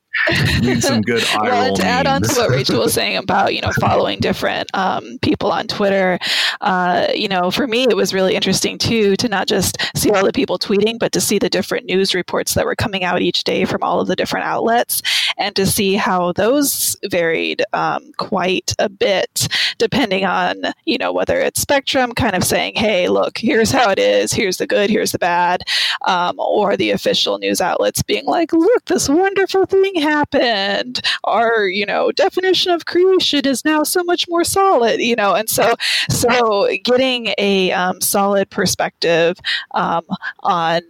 Need 0.62 0.84
some 0.84 1.02
good 1.02 1.24
well, 1.42 1.76
to 1.76 1.84
add 1.84 2.08
on 2.08 2.22
to 2.24 2.34
what 2.36 2.50
Rachel 2.50 2.80
was 2.80 2.94
saying 2.94 3.18
about 3.18 3.54
you 3.54 3.62
know 3.62 3.72
following 3.80 4.20
different 4.20 4.70
um, 4.74 5.18
people 5.22 5.52
on 5.52 5.68
Twitter, 5.68 6.20
uh, 6.62 7.08
you 7.14 7.28
know, 7.28 7.52
for 7.52 7.68
me 7.68 7.84
it 7.84 7.96
was 7.96 8.14
really 8.14 8.36
interesting 8.36 8.78
too 8.78 9.16
to 9.18 9.30
not 9.30 9.48
just 9.48 9.78
see 9.96 10.12
all 10.12 10.26
the 10.26 10.34
people 10.34 10.60
tweeting, 10.60 11.00
but 11.00 11.12
to 11.14 11.22
see 11.22 11.40
the 11.40 11.50
different 11.50 11.86
news 11.86 12.14
reports 12.14 12.54
that 12.56 12.66
were 12.66 12.76
coming 12.76 13.04
out 13.04 13.22
each 13.22 13.44
day 13.44 13.66
from 13.66 13.84
all 13.84 14.00
of 14.00 14.08
the 14.08 14.16
different 14.16 14.46
outlets, 14.46 15.02
and 15.38 15.56
to 15.56 15.66
see 15.66 15.96
how 15.96 16.32
those 16.34 16.96
varied 17.10 17.64
um, 17.74 18.12
quite 18.18 18.74
a 18.80 18.90
bit 18.90 19.48
depending 19.78 20.26
on 20.26 20.56
you 20.86 20.98
know 20.98 21.14
whether 21.14 21.40
it's 21.40 21.62
Spectrum 21.62 22.14
kind 22.14 22.36
of 22.36 22.44
saying, 22.44 22.74
hey, 22.76 23.08
look, 23.08 23.38
here's 23.38 23.72
how 23.72 23.90
it 23.90 24.00
is, 24.00 24.34
here's 24.34 24.58
the 24.58 24.68
good, 24.68 24.90
here's 24.90 25.12
the 25.12 25.20
bad, 25.20 25.64
um, 26.06 26.40
or 26.40 26.76
the 26.76 26.92
official 26.92 27.38
news 27.38 27.62
outlets 27.62 28.02
being 28.02 28.17
like, 28.26 28.54
look, 28.54 28.86
this 28.86 29.10
wonderful 29.10 29.66
thing 29.66 29.96
happened. 29.96 31.02
Our, 31.24 31.68
you 31.68 31.86
know, 31.86 32.12
definition 32.12 32.72
of 32.72 32.86
creation 32.86 33.46
is 33.46 33.64
now 33.66 33.84
so 33.84 34.04
much 34.04 34.26
more 34.30 34.44
solid, 34.44 35.00
you 35.00 35.16
know, 35.16 35.34
and 35.36 35.50
so, 35.50 35.74
so 36.10 36.68
getting 36.84 37.34
a 37.38 37.72
um, 37.72 38.02
solid 38.02 38.50
perspective 38.50 39.38
um, 39.72 40.04
on 40.42 40.82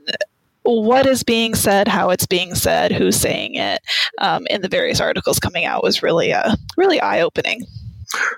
what 0.63 1.05
is 1.05 1.23
being 1.23 1.55
said, 1.55 1.87
how 1.87 2.09
it's 2.09 2.27
being 2.27 2.53
said, 2.53 2.91
who's 2.91 3.15
saying 3.15 3.55
it 3.55 3.81
um, 4.19 4.45
in 4.49 4.61
the 4.61 4.67
various 4.67 4.99
articles 4.99 5.39
coming 5.39 5.65
out 5.65 5.83
was 5.83 6.03
really, 6.03 6.33
uh, 6.33 6.55
really 6.75 6.99
eye 6.99 7.21
opening. 7.21 7.61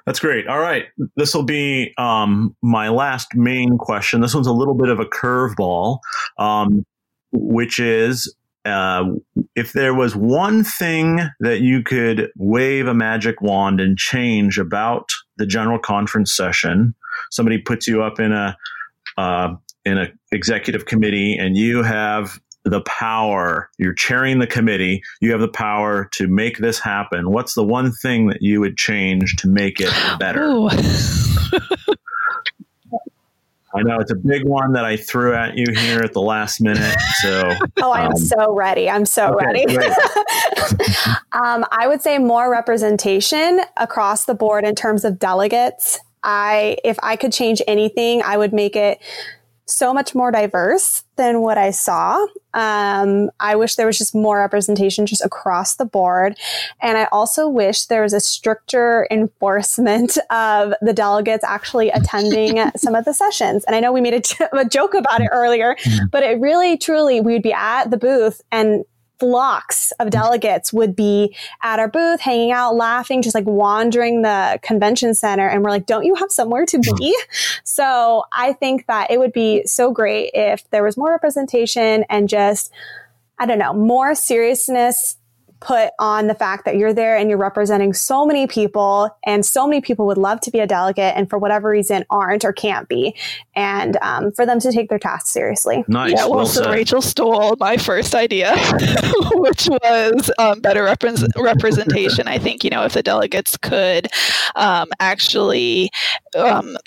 That's 0.05 0.19
great. 0.19 0.47
All 0.47 0.59
right. 0.59 0.85
This 1.15 1.33
will 1.33 1.43
be 1.43 1.93
um, 1.97 2.55
my 2.61 2.89
last 2.89 3.35
main 3.35 3.77
question. 3.77 4.21
This 4.21 4.33
one's 4.33 4.47
a 4.47 4.53
little 4.53 4.73
bit 4.73 4.89
of 4.89 4.99
a 4.99 5.05
curveball, 5.05 5.99
um, 6.37 6.85
which 7.31 7.79
is 7.79 8.33
uh, 8.65 9.05
if 9.55 9.73
there 9.73 9.93
was 9.93 10.15
one 10.15 10.63
thing 10.63 11.19
that 11.39 11.61
you 11.61 11.81
could 11.81 12.29
wave 12.37 12.87
a 12.87 12.93
magic 12.93 13.41
wand 13.41 13.79
and 13.79 13.97
change 13.97 14.57
about 14.57 15.09
the 15.37 15.45
general 15.45 15.79
conference 15.79 16.35
session, 16.35 16.93
somebody 17.31 17.57
puts 17.57 17.87
you 17.87 18.03
up 18.03 18.19
in 18.19 18.31
a 18.31 18.57
uh, 19.17 19.53
in 19.85 19.97
an 19.97 20.19
executive 20.31 20.85
committee, 20.85 21.35
and 21.37 21.57
you 21.57 21.83
have 21.83 22.39
the 22.65 22.81
power. 22.81 23.69
You're 23.77 23.93
chairing 23.93 24.39
the 24.39 24.47
committee. 24.47 25.01
You 25.21 25.31
have 25.31 25.41
the 25.41 25.47
power 25.47 26.09
to 26.13 26.27
make 26.27 26.57
this 26.57 26.79
happen. 26.79 27.31
What's 27.31 27.53
the 27.53 27.63
one 27.63 27.91
thing 27.91 28.27
that 28.27 28.41
you 28.41 28.59
would 28.59 28.77
change 28.77 29.35
to 29.37 29.47
make 29.47 29.79
it 29.79 29.91
better? 30.19 30.41
I 33.75 33.83
know 33.83 33.99
it's 33.99 34.11
a 34.11 34.15
big 34.15 34.45
one 34.45 34.73
that 34.73 34.83
I 34.83 34.97
threw 34.97 35.35
at 35.35 35.55
you 35.55 35.65
here 35.75 35.99
at 35.99 36.13
the 36.13 36.21
last 36.21 36.59
minute. 36.59 36.95
So, 37.21 37.53
oh, 37.81 37.91
I 37.91 38.01
am 38.01 38.11
um, 38.11 38.17
so 38.17 38.53
ready. 38.53 38.89
I'm 38.89 39.05
so 39.05 39.35
okay, 39.35 39.45
ready. 39.45 39.77
um, 41.33 41.65
I 41.71 41.87
would 41.87 42.01
say 42.01 42.17
more 42.17 42.49
representation 42.49 43.61
across 43.77 44.25
the 44.25 44.33
board 44.33 44.65
in 44.65 44.73
terms 44.73 45.05
of 45.05 45.19
delegates. 45.19 45.99
I, 46.23 46.77
if 46.83 46.97
I 47.03 47.15
could 47.15 47.31
change 47.31 47.61
anything, 47.67 48.23
I 48.23 48.37
would 48.37 48.53
make 48.53 48.75
it 48.75 48.99
so 49.69 49.93
much 49.93 50.15
more 50.15 50.31
diverse 50.31 51.03
than 51.15 51.41
what 51.41 51.57
I 51.57 51.71
saw. 51.71 52.25
Um, 52.53 53.29
I 53.39 53.55
wish 53.55 53.75
there 53.75 53.85
was 53.85 53.97
just 53.97 54.15
more 54.15 54.39
representation 54.39 55.05
just 55.05 55.23
across 55.23 55.75
the 55.75 55.85
board. 55.85 56.37
And 56.81 56.97
I 56.97 57.05
also 57.11 57.47
wish 57.47 57.85
there 57.85 58.01
was 58.01 58.13
a 58.13 58.19
stricter 58.19 59.07
enforcement 59.11 60.17
of 60.29 60.73
the 60.81 60.93
delegates 60.93 61.43
actually 61.43 61.89
attending 61.99 62.71
some 62.75 62.95
of 62.95 63.05
the 63.05 63.13
sessions. 63.13 63.63
And 63.65 63.75
I 63.75 63.79
know 63.79 63.91
we 63.91 64.01
made 64.01 64.13
a, 64.39 64.57
a 64.57 64.65
joke 64.65 64.93
about 64.93 65.21
it 65.21 65.29
earlier, 65.31 65.75
but 66.11 66.23
it 66.23 66.39
really, 66.39 66.77
truly, 66.77 67.21
we 67.21 67.33
would 67.33 67.43
be 67.43 67.53
at 67.53 67.91
the 67.91 67.97
booth 67.97 68.41
and 68.51 68.85
flocks 69.19 69.91
of 69.99 70.09
delegates 70.09 70.73
would 70.73 70.95
be 70.95 71.35
at 71.61 71.79
our 71.79 71.87
booth, 71.87 72.21
hanging 72.21 72.51
out, 72.51 72.75
laughing, 72.75 73.21
just 73.21 73.35
like 73.35 73.45
wandering 73.45 74.21
the 74.21 74.59
convention 74.63 75.13
center. 75.13 75.47
And 75.47 75.63
we're 75.63 75.69
like, 75.69 75.85
don't 75.85 76.05
you 76.05 76.15
have 76.15 76.31
somewhere 76.31 76.65
to 76.65 76.79
be? 76.79 77.17
so 77.63 78.23
I 78.31 78.53
think 78.53 78.87
that 78.87 79.11
it 79.11 79.19
would 79.19 79.33
be 79.33 79.65
so 79.65 79.91
great 79.91 80.31
if 80.33 80.69
there 80.71 80.83
was 80.83 80.97
more 80.97 81.11
representation 81.11 82.05
and 82.09 82.27
just, 82.27 82.71
I 83.37 83.45
don't 83.45 83.59
know, 83.59 83.73
more 83.73 84.15
seriousness 84.15 85.18
put 85.59 85.91
on 85.99 86.27
the 86.27 86.33
fact 86.33 86.65
that 86.65 86.77
you're 86.77 86.93
there 86.93 87.17
and 87.17 87.29
you're 87.29 87.37
representing 87.37 87.93
so 87.93 88.25
many 88.25 88.47
people 88.47 89.09
and 89.25 89.45
so 89.45 89.67
many 89.67 89.81
people 89.81 90.05
would 90.07 90.17
love 90.17 90.39
to 90.41 90.51
be 90.51 90.59
a 90.59 90.67
delegate 90.67 91.13
and 91.15 91.29
for 91.29 91.37
whatever 91.37 91.69
reason 91.69 92.05
aren't 92.09 92.45
or 92.45 92.53
can't 92.53 92.87
be. 92.87 93.15
And 93.55 93.97
um, 94.01 94.31
for 94.31 94.45
them 94.45 94.59
to 94.61 94.71
take 94.71 94.89
their 94.89 94.99
tasks 94.99 95.29
seriously. 95.29 95.83
Nice. 95.87 96.11
Yeah 96.11 96.25
well, 96.25 96.37
well 96.37 96.45
so 96.45 96.71
rachel 96.71 97.01
stole 97.01 97.55
my 97.59 97.77
first 97.77 98.15
idea 98.15 98.55
which 99.33 99.67
was 99.67 100.31
um, 100.37 100.59
better 100.61 100.83
representation. 100.83 102.27
I 102.27 102.37
think 102.37 102.63
you 102.63 102.69
know 102.69 102.83
if 102.83 102.93
the 102.93 103.03
delegates 103.03 103.57
could 103.57 104.07
um, 104.55 104.89
actually 104.99 105.91
um, 106.35 106.77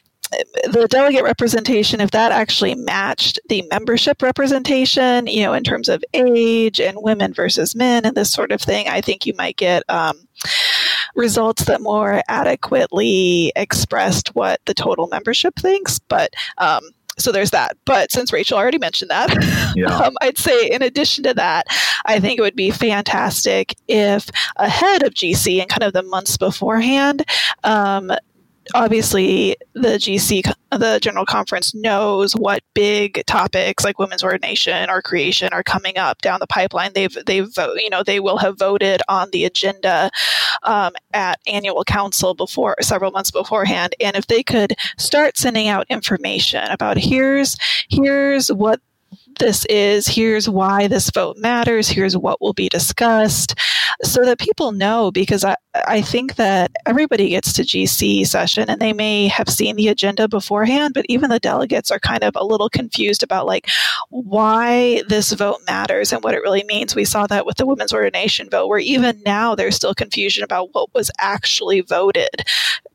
the 0.64 0.86
delegate 0.88 1.24
representation, 1.24 2.00
if 2.00 2.10
that 2.12 2.32
actually 2.32 2.74
matched 2.74 3.38
the 3.48 3.62
membership 3.70 4.22
representation, 4.22 5.26
you 5.26 5.42
know, 5.42 5.52
in 5.52 5.64
terms 5.64 5.88
of 5.88 6.04
age 6.14 6.80
and 6.80 6.98
women 7.00 7.32
versus 7.32 7.74
men 7.74 8.04
and 8.04 8.16
this 8.16 8.32
sort 8.32 8.52
of 8.52 8.60
thing, 8.60 8.88
I 8.88 9.00
think 9.00 9.26
you 9.26 9.34
might 9.36 9.56
get 9.56 9.82
um, 9.88 10.26
results 11.14 11.64
that 11.64 11.80
more 11.80 12.22
adequately 12.28 13.52
expressed 13.56 14.34
what 14.34 14.60
the 14.66 14.74
total 14.74 15.08
membership 15.08 15.56
thinks. 15.56 15.98
But 15.98 16.34
um, 16.58 16.82
so 17.18 17.32
there's 17.32 17.50
that. 17.50 17.76
But 17.84 18.10
since 18.10 18.32
Rachel 18.32 18.58
already 18.58 18.78
mentioned 18.78 19.10
that, 19.10 19.72
yeah. 19.76 19.86
um, 19.86 20.14
I'd 20.20 20.38
say 20.38 20.68
in 20.68 20.82
addition 20.82 21.24
to 21.24 21.34
that, 21.34 21.66
I 22.06 22.20
think 22.20 22.38
it 22.38 22.42
would 22.42 22.56
be 22.56 22.70
fantastic 22.70 23.74
if 23.88 24.30
ahead 24.56 25.02
of 25.02 25.14
GC 25.14 25.60
and 25.60 25.68
kind 25.68 25.82
of 25.82 25.92
the 25.92 26.02
months 26.02 26.36
beforehand, 26.36 27.24
um, 27.64 28.12
obviously 28.74 29.56
the 29.74 29.96
GC, 29.96 30.52
the 30.70 30.98
General 31.00 31.26
Conference, 31.26 31.74
knows 31.74 32.34
what 32.34 32.62
big 32.74 33.24
topics 33.26 33.84
like 33.84 33.98
women's 33.98 34.24
ordination 34.24 34.88
or 34.90 35.02
creation 35.02 35.52
are 35.52 35.62
coming 35.62 35.98
up 35.98 36.20
down 36.20 36.40
the 36.40 36.46
pipeline. 36.46 36.92
They've 36.94 37.16
they've 37.26 37.48
you 37.76 37.90
know 37.90 38.02
they 38.02 38.20
will 38.20 38.38
have 38.38 38.58
voted 38.58 39.02
on 39.08 39.30
the 39.30 39.44
agenda 39.44 40.10
um, 40.62 40.92
at 41.12 41.40
annual 41.46 41.84
council 41.84 42.34
before 42.34 42.76
several 42.80 43.10
months 43.10 43.30
beforehand, 43.30 43.94
and 44.00 44.16
if 44.16 44.26
they 44.26 44.42
could 44.42 44.74
start 44.98 45.36
sending 45.36 45.68
out 45.68 45.86
information 45.88 46.64
about 46.70 46.96
here's 46.96 47.56
here's 47.88 48.52
what 48.52 48.80
this 49.42 49.64
is 49.64 50.06
here's 50.06 50.48
why 50.48 50.86
this 50.86 51.10
vote 51.10 51.36
matters 51.36 51.88
here's 51.88 52.16
what 52.16 52.40
will 52.40 52.52
be 52.52 52.68
discussed 52.68 53.58
so 54.04 54.24
that 54.24 54.38
people 54.38 54.70
know 54.70 55.10
because 55.10 55.44
I, 55.44 55.56
I 55.86 56.00
think 56.00 56.36
that 56.36 56.70
everybody 56.86 57.30
gets 57.30 57.52
to 57.54 57.62
GC 57.62 58.26
session 58.26 58.68
and 58.68 58.80
they 58.80 58.92
may 58.92 59.28
have 59.28 59.48
seen 59.48 59.76
the 59.76 59.88
agenda 59.88 60.28
beforehand, 60.28 60.94
but 60.94 61.06
even 61.08 61.30
the 61.30 61.38
delegates 61.38 61.90
are 61.90 61.98
kind 61.98 62.22
of 62.22 62.34
a 62.36 62.44
little 62.44 62.68
confused 62.68 63.22
about 63.22 63.46
like 63.46 63.68
why 64.10 65.02
this 65.08 65.32
vote 65.32 65.60
matters 65.66 66.12
and 66.12 66.22
what 66.22 66.34
it 66.34 66.42
really 66.42 66.64
means. 66.64 66.94
We 66.94 67.04
saw 67.04 67.26
that 67.26 67.46
with 67.46 67.56
the 67.56 67.66
women's 67.66 67.92
ordination 67.92 68.48
vote, 68.50 68.68
where 68.68 68.78
even 68.78 69.20
now 69.24 69.54
there's 69.54 69.76
still 69.76 69.94
confusion 69.94 70.44
about 70.44 70.74
what 70.74 70.92
was 70.94 71.10
actually 71.18 71.80
voted 71.80 72.44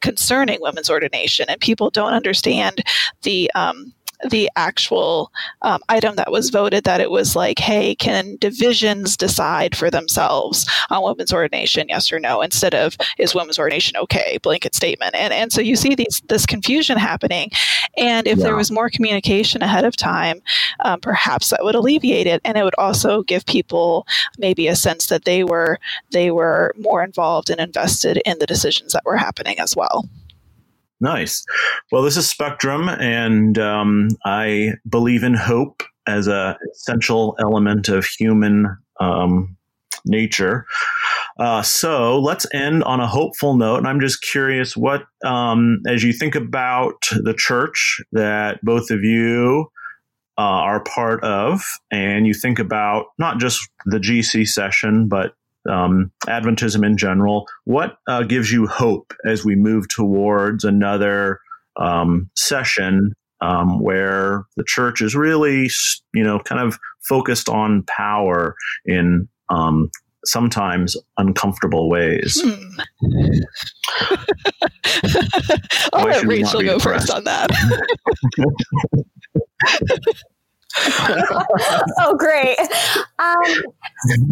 concerning 0.02 0.60
women's 0.62 0.90
ordination, 0.90 1.48
and 1.50 1.60
people 1.60 1.90
don't 1.90 2.14
understand 2.14 2.84
the 3.24 3.52
um, 3.56 3.94
the 4.30 4.50
actual 4.56 5.32
um, 5.62 5.82
item 5.90 6.16
that 6.16 6.32
was 6.32 6.50
voted 6.50 6.84
that 6.84 7.02
it 7.02 7.12
was 7.12 7.36
like, 7.36 7.60
hey, 7.60 7.96
can 7.96 8.36
divisions 8.38 9.16
decide 9.16 9.76
for 9.76 9.90
themselves 9.90 10.68
on 10.90 11.04
women's 11.04 11.34
ordination, 11.34 11.88
yes 11.90 12.12
or 12.12 12.20
no, 12.20 12.42
instead 12.42 12.74
of 12.74 12.98
is 13.18 13.36
women's 13.36 13.60
ordination 13.60 13.98
okay, 13.98 14.40
blanket 14.42 14.76
statement. 14.76 15.14
And 15.16 15.34
and 15.34 15.52
so 15.52 15.62
you 15.62 15.76
see 15.76 15.96
these 15.96 16.22
this 16.28 16.46
confusion 16.46 16.98
happening. 16.98 17.52
And 17.98 18.28
if 18.28 18.38
yeah. 18.38 18.46
there 18.46 18.56
was 18.56 18.72
more 18.72 18.90
communication 18.90 19.62
ahead 19.62 19.86
of 19.86 19.96
time, 19.96 20.42
um, 20.82 21.00
perhaps 21.00 21.50
that 21.50 21.64
would 21.64 21.76
alleviate 21.76 22.28
it, 22.28 22.42
and 22.44 22.58
it 22.58 22.64
would 22.64 22.76
also 22.78 23.24
give 23.24 23.46
people 23.46 24.08
maybe 24.38 24.68
a 24.68 24.76
sense 24.76 25.08
that 25.08 25.26
they 25.26 25.44
were 25.44 25.80
they 26.12 26.32
were 26.32 26.74
more 26.78 27.04
involved 27.04 27.50
and 27.50 27.60
invested 27.60 28.22
in 28.26 28.40
the 28.40 28.48
decisions 28.48 28.94
that 28.94 29.06
were 29.06 29.18
happening 29.18 29.60
as 29.60 29.76
well. 29.76 30.08
Nice. 31.00 31.46
Well, 31.92 32.02
this 32.02 32.18
is 32.18 32.28
Spectrum, 32.28 32.90
and 32.90 33.58
um, 33.60 34.10
I 34.26 34.74
believe 34.90 35.24
in 35.24 35.36
hope 35.36 35.84
as 36.08 36.28
a 36.28 36.58
essential 36.74 37.36
element 37.40 37.90
of 37.90 38.06
human 38.06 38.78
um, 39.00 39.58
nature. 40.06 40.66
Uh, 41.40 41.62
so 41.62 42.20
let's 42.20 42.48
end 42.54 42.84
on 42.86 43.00
a 43.00 43.08
hopeful 43.08 43.56
note. 43.56 43.78
And 43.78 43.88
I'm 43.88 44.00
just 44.00 44.22
curious 44.22 44.76
what, 44.76 45.04
um, 45.24 45.82
as 45.88 46.04
you 46.04 46.14
think 46.14 46.34
about 46.34 47.06
the 47.12 47.36
church 47.38 48.02
that 48.14 48.60
both 48.64 48.90
of 48.90 49.04
you 49.04 49.68
uh, 50.38 50.42
are 50.42 50.84
part 50.84 51.24
of, 51.24 51.62
and 51.92 52.26
you 52.26 52.34
think 52.34 52.58
about 52.60 53.08
not 53.20 53.40
just 53.40 53.68
the 53.86 54.00
GC 54.00 54.48
session, 54.48 55.08
but 55.08 55.34
um, 55.68 56.12
Adventism 56.28 56.86
in 56.86 56.98
general. 56.98 57.48
What 57.66 57.98
uh, 58.08 58.24
gives 58.24 58.52
you 58.52 58.68
hope 58.68 59.14
as 59.26 59.46
we 59.46 59.56
move 59.56 59.88
towards 59.90 60.64
another 60.64 61.40
um, 61.78 62.30
session 62.36 63.14
um, 63.42 63.82
where 63.82 64.46
the 64.56 64.64
church 64.66 65.02
is 65.02 65.16
really, 65.16 65.70
you 66.14 66.24
know, 66.24 66.40
kind 66.40 66.62
of 66.62 66.80
focused 67.08 67.50
on 67.50 67.84
power 67.84 68.56
in 68.86 69.28
um, 69.50 69.92
sometimes 70.26 70.96
uncomfortable 71.18 71.90
ways? 71.90 72.42
Hmm. 72.42 72.70
I'll 75.94 76.08
let 76.08 76.26
Rachel 76.26 76.62
go 76.62 76.80
first 76.80 77.12
on 77.12 77.26
that. 77.26 77.52
oh, 80.78 82.16
great. 82.18 82.58
Um, 82.60 83.64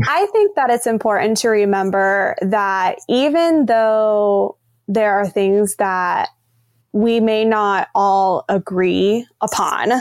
I 0.08 0.28
think 0.32 0.56
that 0.56 0.70
it's 0.70 0.88
important 0.88 1.38
to 1.38 1.50
remember 1.50 2.36
that 2.42 2.98
even 3.10 3.66
though 3.66 4.58
there 4.88 5.14
are 5.14 5.28
things 5.28 5.76
that 5.78 6.30
we 6.92 7.20
may 7.20 7.46
not 7.46 7.88
all 7.96 8.46
agree 8.48 9.26
upon, 9.42 9.92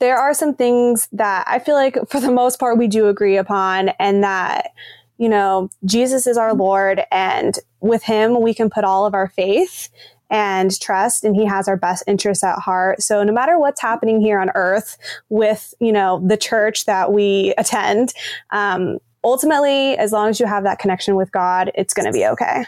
there 0.00 0.16
are 0.16 0.34
some 0.34 0.54
things 0.54 1.08
that 1.12 1.44
I 1.46 1.58
feel 1.58 1.74
like 1.74 1.96
for 2.08 2.20
the 2.20 2.32
most 2.32 2.58
part 2.58 2.78
we 2.78 2.88
do 2.88 3.08
agree 3.08 3.36
upon, 3.36 3.90
and 3.98 4.24
that, 4.24 4.70
you 5.18 5.28
know, 5.28 5.70
Jesus 5.84 6.26
is 6.26 6.36
our 6.36 6.54
Lord, 6.54 7.02
and 7.12 7.58
with 7.80 8.02
him 8.02 8.40
we 8.40 8.54
can 8.54 8.70
put 8.70 8.84
all 8.84 9.06
of 9.06 9.14
our 9.14 9.28
faith 9.28 9.88
and 10.30 10.78
trust 10.80 11.24
and 11.24 11.36
he 11.36 11.44
has 11.44 11.68
our 11.68 11.76
best 11.76 12.04
interests 12.06 12.42
at 12.42 12.58
heart. 12.58 13.02
So 13.02 13.22
no 13.22 13.32
matter 13.32 13.58
what's 13.58 13.80
happening 13.80 14.20
here 14.20 14.38
on 14.40 14.50
earth 14.54 14.96
with, 15.28 15.74
you 15.80 15.92
know, 15.92 16.20
the 16.26 16.36
church 16.36 16.86
that 16.86 17.12
we 17.12 17.54
attend, 17.58 18.12
um, 18.50 18.98
ultimately, 19.22 19.96
as 19.96 20.12
long 20.12 20.28
as 20.28 20.40
you 20.40 20.46
have 20.46 20.64
that 20.64 20.78
connection 20.78 21.16
with 21.16 21.32
God, 21.32 21.70
it's 21.74 21.94
going 21.94 22.06
to 22.06 22.12
be 22.12 22.26
okay. 22.26 22.64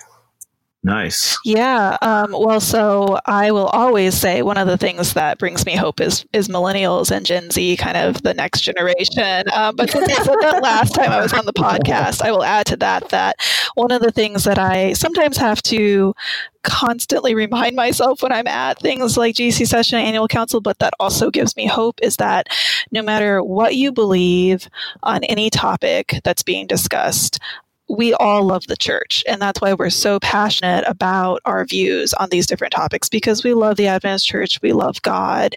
Nice. 0.86 1.36
Yeah. 1.44 1.96
Um, 2.00 2.30
well, 2.30 2.60
so 2.60 3.18
I 3.26 3.50
will 3.50 3.66
always 3.66 4.14
say 4.14 4.42
one 4.42 4.56
of 4.56 4.68
the 4.68 4.78
things 4.78 5.14
that 5.14 5.36
brings 5.36 5.66
me 5.66 5.74
hope 5.74 6.00
is 6.00 6.24
is 6.32 6.46
millennials 6.46 7.10
and 7.10 7.26
Gen 7.26 7.50
Z, 7.50 7.76
kind 7.78 7.96
of 7.96 8.22
the 8.22 8.32
next 8.32 8.60
generation. 8.60 9.42
Um, 9.52 9.74
but 9.74 9.90
since 9.90 10.08
I 10.08 10.22
said 10.22 10.36
that 10.42 10.62
last 10.62 10.94
time 10.94 11.10
I 11.10 11.20
was 11.20 11.32
on 11.32 11.44
the 11.44 11.52
podcast, 11.52 12.22
I 12.22 12.30
will 12.30 12.44
add 12.44 12.66
to 12.66 12.76
that 12.76 13.08
that 13.08 13.34
one 13.74 13.90
of 13.90 14.00
the 14.00 14.12
things 14.12 14.44
that 14.44 14.60
I 14.60 14.92
sometimes 14.92 15.36
have 15.38 15.60
to 15.62 16.14
constantly 16.62 17.34
remind 17.34 17.74
myself 17.74 18.22
when 18.22 18.30
I'm 18.30 18.46
at 18.46 18.78
things 18.78 19.16
like 19.16 19.34
GC 19.34 19.66
session 19.66 19.98
annual 19.98 20.28
council, 20.28 20.60
but 20.60 20.78
that 20.78 20.94
also 21.00 21.32
gives 21.32 21.56
me 21.56 21.66
hope 21.66 21.98
is 22.00 22.16
that 22.18 22.46
no 22.92 23.02
matter 23.02 23.42
what 23.42 23.74
you 23.74 23.90
believe 23.90 24.68
on 25.02 25.24
any 25.24 25.50
topic 25.50 26.20
that's 26.22 26.44
being 26.44 26.68
discussed, 26.68 27.40
we 27.88 28.14
all 28.14 28.44
love 28.44 28.66
the 28.66 28.76
church. 28.76 29.24
And 29.28 29.40
that's 29.40 29.60
why 29.60 29.74
we're 29.74 29.90
so 29.90 30.18
passionate 30.20 30.84
about 30.86 31.40
our 31.44 31.64
views 31.64 32.12
on 32.14 32.28
these 32.30 32.46
different 32.46 32.72
topics 32.72 33.08
because 33.08 33.44
we 33.44 33.54
love 33.54 33.76
the 33.76 33.86
Adventist 33.86 34.26
church, 34.26 34.60
we 34.62 34.72
love 34.72 35.00
God. 35.02 35.54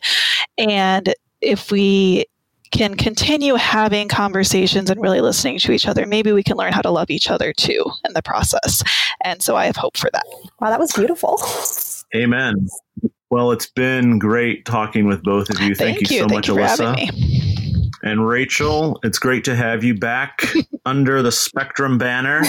And 0.57 1.13
if 1.41 1.71
we 1.71 2.25
can 2.71 2.95
continue 2.95 3.55
having 3.55 4.07
conversations 4.07 4.89
and 4.89 5.01
really 5.01 5.21
listening 5.21 5.57
to 5.59 5.71
each 5.71 5.87
other, 5.87 6.05
maybe 6.05 6.31
we 6.31 6.43
can 6.43 6.55
learn 6.55 6.71
how 6.71 6.81
to 6.81 6.91
love 6.91 7.09
each 7.09 7.29
other 7.29 7.51
too 7.51 7.83
in 8.05 8.13
the 8.13 8.21
process. 8.21 8.83
And 9.23 9.41
so 9.41 9.55
I 9.55 9.65
have 9.65 9.75
hope 9.75 9.97
for 9.97 10.09
that. 10.13 10.25
Wow, 10.59 10.69
that 10.69 10.79
was 10.79 10.91
beautiful. 10.91 11.41
Amen. 12.15 12.67
Well, 13.31 13.51
it's 13.51 13.67
been 13.67 14.19
great 14.19 14.65
talking 14.65 15.07
with 15.07 15.23
both 15.23 15.49
of 15.49 15.59
you. 15.61 15.75
Thank, 15.75 15.97
Thank 15.97 16.11
you, 16.11 16.17
you 16.17 16.23
so 16.23 16.27
Thank 16.27 16.47
much, 16.47 16.79
Alyssa. 16.79 17.48
And 18.03 18.25
Rachel, 18.25 18.99
it's 19.03 19.19
great 19.19 19.43
to 19.45 19.55
have 19.55 19.83
you 19.83 19.93
back 19.93 20.53
under 20.85 21.21
the 21.21 21.31
Spectrum 21.31 21.97
banner. 21.97 22.41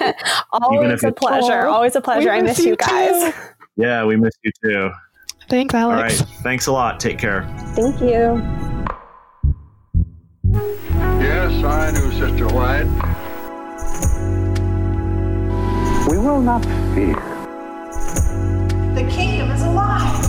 always 0.52 1.02
a 1.02 1.12
pleasure. 1.12 1.66
Always 1.66 1.96
a 1.96 2.00
pleasure. 2.00 2.30
I 2.30 2.40
miss, 2.40 2.58
miss 2.58 2.66
you, 2.66 2.70
you 2.72 2.76
guys. 2.76 3.32
Too. 3.32 3.40
Yeah, 3.76 4.04
we 4.04 4.16
miss 4.16 4.34
you 4.42 4.52
too. 4.64 4.90
Thanks, 5.48 5.74
Alex. 5.74 6.20
All 6.20 6.26
right. 6.26 6.36
Thanks 6.42 6.66
a 6.66 6.72
lot. 6.72 7.00
Take 7.00 7.18
care. 7.18 7.42
Thank 7.74 8.00
you. 8.00 8.40
Yes, 11.20 11.64
I 11.64 11.90
knew 11.90 12.10
Sister 12.12 12.46
White. 12.54 12.86
We 16.08 16.18
will 16.18 16.40
not 16.40 16.64
fear. 16.94 17.14
The 18.94 19.08
kingdom 19.10 19.50
is 19.50 19.62
alive. 19.62 20.22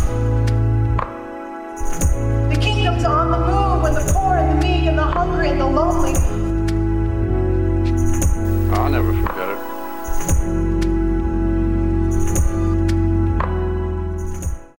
The 2.50 2.58
kingdom's 2.60 3.04
on 3.04 3.32
the 3.32 3.40
move 3.40 3.53
poor 4.34 4.40
and 4.40 4.62
the 4.62 4.68
meek 4.68 4.86
and 4.86 4.98
the 4.98 5.04
hungry 5.04 5.50
and 5.50 5.62
the 5.62 5.66
lonely. 5.66 6.14
I'll 8.76 8.90
never 8.90 9.14
forget 9.14 9.50
it. 9.50 10.73